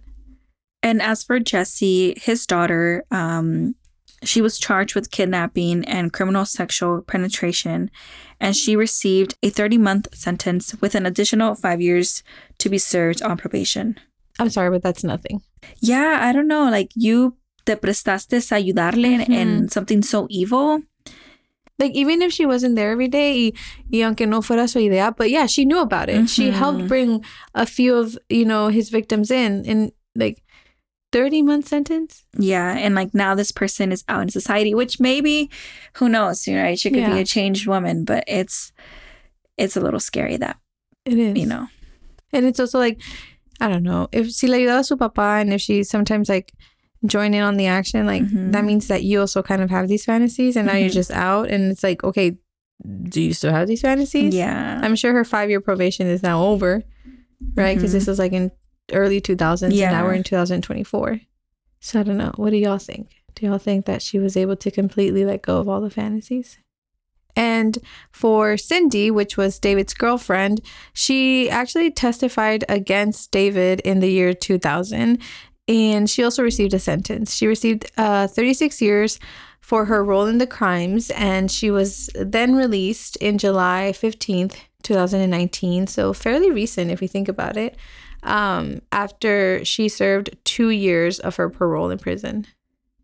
And 0.82 1.02
as 1.02 1.24
for 1.24 1.39
Jesse, 1.39 2.13
his 2.17 2.48
daughter, 2.48 3.04
um, 3.12 3.76
she 4.24 4.41
was 4.41 4.58
charged 4.58 4.96
with 4.96 5.12
kidnapping 5.12 5.84
and 5.86 6.13
criminal 6.13 6.46
sexual 6.46 7.02
penetration, 7.02 7.89
and 8.39 8.56
she 8.56 8.76
received 8.76 9.36
a 9.44 9.50
30 9.50 9.78
month 9.78 10.08
sentence 10.15 10.74
with 10.80 10.96
an 10.96 11.06
additional 11.06 11.54
five 11.56 11.82
years 11.82 12.24
to 12.60 12.70
be 12.70 12.78
served 12.78 13.22
on 13.24 13.36
probation. 13.38 14.00
I'm 14.39 14.50
sorry, 14.50 14.70
but 14.70 14.84
that's 14.84 15.04
nothing. 15.04 15.41
Yeah, 15.82 16.20
I 16.22 16.32
don't 16.32 16.48
know. 16.48 16.70
Like, 16.70 16.91
you 16.96 17.36
te 17.65 17.76
prestaste 17.76 18.34
a 18.34 18.56
ayudarle 18.56 19.06
in, 19.06 19.34
in 19.34 19.69
something 19.69 20.02
so 20.02 20.28
evil. 20.30 20.82
Like 21.80 21.93
even 21.93 22.21
if 22.21 22.32
she 22.32 22.45
wasn't 22.45 22.76
there 22.76 22.91
every 22.91 23.08
day, 23.08 23.52
y, 23.52 23.54
y 23.91 24.02
aunque 24.04 24.28
no 24.28 24.41
fuera 24.41 24.69
su 24.69 24.80
idea, 24.80 25.13
but 25.17 25.32
yeah, 25.32 25.47
she 25.47 25.65
knew 25.65 25.80
about 25.80 26.10
it. 26.10 26.30
She 26.30 26.52
helped 26.52 26.88
bring 26.88 27.24
a 27.56 27.65
few 27.65 27.95
of 27.95 28.17
you 28.30 28.45
know 28.45 28.67
his 28.67 28.89
victims 28.89 29.32
in, 29.32 29.65
in 29.65 29.91
like 30.15 30.43
thirty 31.12 31.41
month 31.41 31.67
sentence. 31.67 32.24
Yeah, 32.38 32.78
and 32.78 32.93
like 32.93 33.15
now 33.15 33.34
this 33.34 33.52
person 33.52 33.91
is 33.91 34.04
out 34.08 34.21
in 34.21 34.30
society, 34.30 34.76
which 34.76 35.00
maybe, 35.00 35.50
who 35.93 36.08
knows, 36.08 36.45
you 36.45 36.56
know, 36.56 36.76
she 36.76 36.91
could 36.91 37.06
be 37.06 37.19
a 37.19 37.26
changed 37.26 37.65
woman, 37.65 38.06
but 38.06 38.26
it's 38.28 38.71
it's 39.58 39.76
a 39.76 39.82
little 39.82 40.00
scary 40.00 40.38
that 40.38 40.58
It 41.06 41.17
is, 41.17 41.38
you 41.38 41.47
know. 41.47 41.67
and 42.32 42.45
it's 42.45 42.60
also 42.60 42.78
like 42.78 43.02
I 43.60 43.67
don't 43.67 43.84
know 43.84 44.08
if 44.12 44.32
si 44.32 44.47
le 44.47 44.58
ayudaba 44.58 44.80
a 44.80 44.84
su 44.84 44.97
papá, 44.97 45.41
and 45.41 45.52
if 45.52 45.62
she 45.62 45.84
sometimes 45.84 46.30
like 46.30 46.54
join 47.06 47.34
in 47.34 47.42
on 47.44 47.58
the 47.58 47.66
action, 47.68 48.06
like 48.06 48.24
Mhm. 48.24 48.52
that 48.52 48.64
means 48.64 48.88
that 48.88 49.04
you 49.04 49.20
also 49.20 49.42
kind 49.42 49.62
of 49.62 49.70
have 49.70 49.88
these 49.88 50.06
fantasies, 50.06 50.56
and 50.56 50.68
now 50.68 50.76
you're 50.76 50.90
Mhm. 50.90 50.94
just 50.94 51.12
out, 51.12 51.50
and 51.50 51.72
it's 51.72 51.84
like 51.84 52.04
okay, 52.04 52.38
do 53.04 53.22
you 53.22 53.34
still 53.34 53.52
have 53.52 53.68
these 53.68 53.82
fantasies? 53.82 54.34
Yeah, 54.34 54.80
I'm 54.84 54.96
sure 54.96 55.14
her 55.14 55.24
five 55.24 55.50
year 55.50 55.62
probation 55.62 56.08
is 56.08 56.22
now 56.24 56.44
over, 56.44 56.84
right? 57.56 57.76
Because 57.78 57.92
Mhm. 57.92 57.94
this 57.94 58.08
was 58.08 58.20
like 58.20 58.34
in 58.34 58.52
early 58.92 59.22
2000s, 59.22 59.72
and 59.74 59.80
Yeah. 59.80 59.92
now 59.92 60.04
we're 60.04 60.14
in 60.14 60.24
2024. 60.24 61.20
So 61.80 62.00
I 62.00 62.04
don't 62.04 62.18
know. 62.18 62.34
What 62.36 62.50
do 62.52 62.58
y'all 62.58 62.78
think? 62.78 63.08
Do 63.36 63.46
y'all 63.46 63.58
think 63.58 63.86
that 63.86 64.02
she 64.02 64.20
was 64.20 64.36
able 64.36 64.56
to 64.58 64.70
completely 64.70 65.24
let 65.26 65.42
go 65.42 65.58
of 65.58 65.70
all 65.70 65.80
the 65.82 65.90
fantasies? 65.90 66.58
And 67.36 67.78
for 68.12 68.58
Cindy, 68.58 69.10
which 69.10 69.38
was 69.38 69.58
David's 69.58 69.94
girlfriend, 69.94 70.60
she 70.94 71.50
actually 71.50 71.90
testified 71.90 72.66
against 72.68 73.32
David 73.32 73.80
in 73.82 74.02
the 74.02 74.12
year 74.12 74.34
2000. 74.34 75.18
And 75.67 76.10
she 76.10 76.24
also 76.24 76.43
received 76.43 76.74
a 76.74 76.80
sentence. 76.80 77.34
She 77.34 77.47
received 77.47 77.89
uh, 77.97 78.28
36 78.28 78.82
years 78.82 79.19
for 79.60 79.86
her 79.86 80.04
role 80.04 80.26
in 80.26 80.38
the 80.38 80.47
crimes. 80.47 81.12
And 81.12 81.50
she 81.52 81.71
was 81.71 82.10
then 82.15 82.56
released 82.56 83.15
in 83.17 83.38
July 83.38 83.93
15th, 83.95 84.56
2019. 84.84 85.88
So 85.88 86.13
fairly 86.13 86.52
recent 86.52 86.91
if 86.91 87.02
you 87.02 87.08
think 87.08 87.30
about 87.30 87.58
it, 87.58 87.78
um, 88.24 88.82
after 88.91 89.63
she 89.63 89.88
served 89.88 90.36
two 90.43 90.69
years 90.69 91.19
of 91.19 91.36
her 91.38 91.50
parole 91.50 91.89
in 91.89 92.00
prison. 92.00 92.47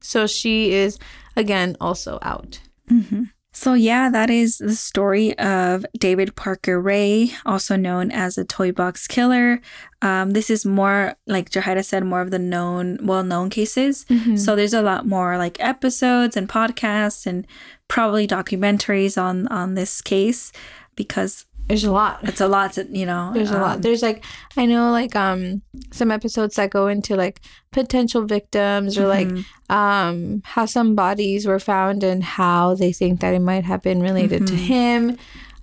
So 0.01 0.27
she 0.27 0.73
is, 0.73 0.99
again, 1.35 1.75
also 1.79 2.19
out. 2.21 2.59
hmm 2.87 3.23
So, 3.59 3.73
yeah, 3.73 4.11
that 4.11 4.29
is 4.29 4.59
the 4.59 4.75
story 4.75 5.35
of 5.39 5.83
David 5.97 6.35
Parker 6.35 6.79
Ray, 6.79 7.31
also 7.43 7.75
known 7.75 8.11
as 8.11 8.35
the 8.35 8.45
Toy 8.45 8.71
Box 8.71 9.07
Killer. 9.07 9.61
Um, 10.03 10.29
this 10.29 10.51
is 10.51 10.63
more, 10.63 11.15
like 11.25 11.49
Jahida 11.49 11.83
said, 11.83 12.05
more 12.05 12.21
of 12.21 12.29
the 12.29 12.37
known, 12.37 12.99
well 13.01 13.23
known 13.23 13.49
cases. 13.49 14.05
So, 14.37 14.55
there's 14.55 14.75
a 14.75 14.83
lot 14.83 15.07
more 15.07 15.39
like 15.39 15.57
episodes 15.59 16.37
and 16.37 16.47
podcasts 16.47 17.25
and 17.25 17.47
probably 17.87 18.27
documentaries 18.27 19.19
on 19.19 19.47
on 19.47 19.73
this 19.73 20.01
case 20.01 20.51
because 20.95 21.45
There's 21.67 21.83
a 21.83 21.91
lot. 21.91 22.19
it's 22.23 22.39
a 22.41 22.47
lot 22.47 22.73
to, 22.73 22.87
you 22.89 23.05
know. 23.05 23.31
There's 23.33 23.51
a 23.51 23.59
lot. 23.59 23.75
um, 23.77 23.81
There's 23.81 24.01
like 24.01 24.23
I 24.55 24.65
know 24.65 24.91
like 24.91 25.15
um 25.15 25.61
some 25.91 26.11
episodes 26.11 26.55
that 26.55 26.69
go 26.69 26.87
into 26.87 27.15
like 27.15 27.41
potential 27.71 28.23
victims 28.25 28.97
or 28.97 29.07
like 29.07 29.27
mhm. 29.27 29.43
um 29.69 30.41
how 30.45 30.65
some 30.65 30.95
bodies 30.95 31.45
were 31.45 31.59
found 31.59 32.03
and 32.03 32.23
how 32.23 32.73
they 32.75 32.93
think 32.93 33.19
that 33.19 33.33
it 33.33 33.39
might 33.41 33.65
have 33.65 33.81
been 33.81 34.01
related 34.01 34.47
to 34.47 34.53
Mhm. 34.53 34.57
him. 34.57 35.17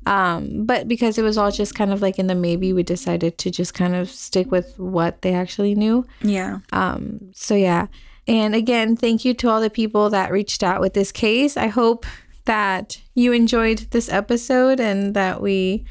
Um, 0.07 0.67
but 0.67 0.87
because 0.87 1.17
it 1.17 1.23
was 1.23 1.38
all 1.38 1.51
just 1.51 1.75
kind 1.75 1.90
of 1.90 2.03
like 2.03 2.19
in 2.19 2.27
the 2.27 2.35
maybe, 2.35 2.75
we 2.75 2.83
decided 2.83 3.38
to 3.38 3.51
just 3.51 3.73
kind 3.73 3.95
of 3.97 4.11
stick 4.11 4.51
with 4.51 4.79
what 4.79 5.23
they 5.23 5.33
actually 5.33 5.75
knew. 5.75 6.07
yeah. 6.21 6.59
Um, 6.73 7.31
so 7.33 7.55
yeah. 7.55 7.87
And 8.29 8.55
again, 8.55 8.97
thank 8.97 9.25
you 9.25 9.33
to 9.35 9.49
all 9.49 9.61
the 9.62 9.71
people 9.71 10.11
that 10.11 10.31
reached 10.31 10.62
out 10.62 10.81
with 10.83 10.93
this 10.95 11.11
case. 11.12 11.57
I 11.57 11.69
hope 11.69 12.05
that 12.44 13.00
you 13.14 13.33
enjoyed 13.33 13.78
this 13.90 14.09
episode 14.11 14.80
and 14.80 15.14
that 15.14 15.40
we 15.40 15.85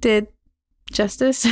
did 0.00 0.28
justice 0.92 1.44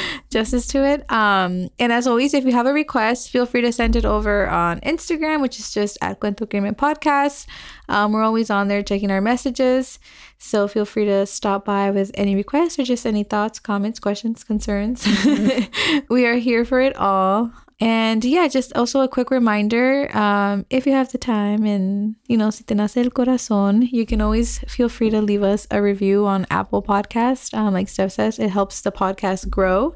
justice 0.30 0.66
to 0.68 0.84
it. 0.84 1.10
Um 1.10 1.68
and 1.78 1.92
as 1.92 2.06
always 2.06 2.34
if 2.34 2.44
you 2.44 2.52
have 2.52 2.66
a 2.66 2.72
request 2.72 3.30
feel 3.30 3.44
free 3.44 3.62
to 3.62 3.72
send 3.72 3.96
it 3.96 4.04
over 4.04 4.48
on 4.48 4.78
instagram 4.80 5.42
which 5.42 5.58
is 5.58 5.74
just 5.74 5.98
at 6.00 6.20
cuento 6.20 6.48
crimen 6.48 6.76
podcast. 6.76 7.46
Um, 7.88 8.12
we're 8.12 8.22
always 8.22 8.48
on 8.48 8.68
there 8.68 8.82
checking 8.82 9.10
our 9.10 9.20
messages. 9.20 9.98
So 10.38 10.68
feel 10.68 10.84
free 10.84 11.04
to 11.06 11.26
stop 11.26 11.64
by 11.64 11.90
with 11.90 12.12
any 12.14 12.36
requests 12.36 12.78
or 12.78 12.84
just 12.84 13.06
any 13.06 13.24
thoughts 13.24 13.58
comments 13.58 13.98
questions 13.98 14.44
concerns. 14.44 15.06
We 16.08 16.26
are 16.26 16.36
here 16.36 16.64
for 16.64 16.80
it 16.80 16.94
all 16.96 17.52
and 17.78 18.24
yeah, 18.24 18.48
just 18.48 18.74
also 18.74 19.00
a 19.02 19.08
quick 19.08 19.30
reminder 19.30 20.08
um, 20.16 20.64
if 20.70 20.86
you 20.86 20.92
have 20.92 21.12
the 21.12 21.18
time 21.18 21.64
and, 21.66 22.16
you 22.26 22.38
know, 22.38 22.48
si 22.48 22.64
te 22.64 22.74
nace 22.74 22.96
el 22.96 23.10
corazón, 23.10 23.86
you 23.92 24.06
can 24.06 24.22
always 24.22 24.60
feel 24.60 24.88
free 24.88 25.10
to 25.10 25.20
leave 25.20 25.42
us 25.42 25.66
a 25.70 25.82
review 25.82 26.26
on 26.26 26.46
Apple 26.50 26.82
Podcast. 26.82 27.52
Um, 27.52 27.74
like 27.74 27.88
Steph 27.88 28.12
says, 28.12 28.38
it 28.38 28.48
helps 28.48 28.80
the 28.80 28.92
podcast 28.92 29.50
grow. 29.50 29.94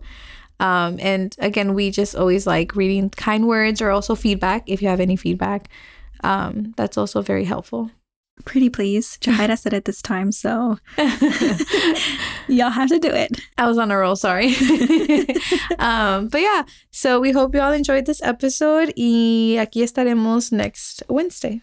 Um, 0.59 0.99
and 1.01 1.35
again, 1.38 1.73
we 1.73 1.90
just 1.90 2.14
always 2.14 2.47
like 2.47 2.77
reading 2.77 3.09
kind 3.09 3.49
words 3.49 3.81
or 3.81 3.90
also 3.90 4.14
feedback 4.14 4.64
if 4.66 4.83
you 4.83 4.88
have 4.88 5.01
any 5.01 5.16
feedback. 5.16 5.71
Um, 6.23 6.75
that's 6.77 6.99
also 6.99 7.23
very 7.23 7.45
helpful. 7.45 7.90
Pretty 8.44 8.70
please. 8.70 9.18
Jahida 9.20 9.59
said 9.59 9.72
it 9.72 9.85
this 9.85 10.03
time, 10.03 10.33
so 10.33 10.79
y'all 12.48 12.70
have 12.70 12.88
to 12.88 12.98
do 12.98 13.09
it. 13.09 13.40
I 13.59 13.66
was 13.66 13.79
on 13.79 13.90
a 13.90 13.96
roll, 13.96 14.16
sorry. 14.16 14.55
um, 15.79 16.29
but 16.29 16.40
yeah, 16.40 16.62
so 16.90 17.20
we 17.20 17.33
hope 17.33 17.55
you 17.55 17.61
all 17.61 17.72
enjoyed 17.72 18.07
this 18.07 18.22
episode 18.22 18.92
y 18.96 19.57
aquí 19.59 19.83
estaremos 19.83 20.53
next 20.53 21.03
Wednesday. 21.09 21.62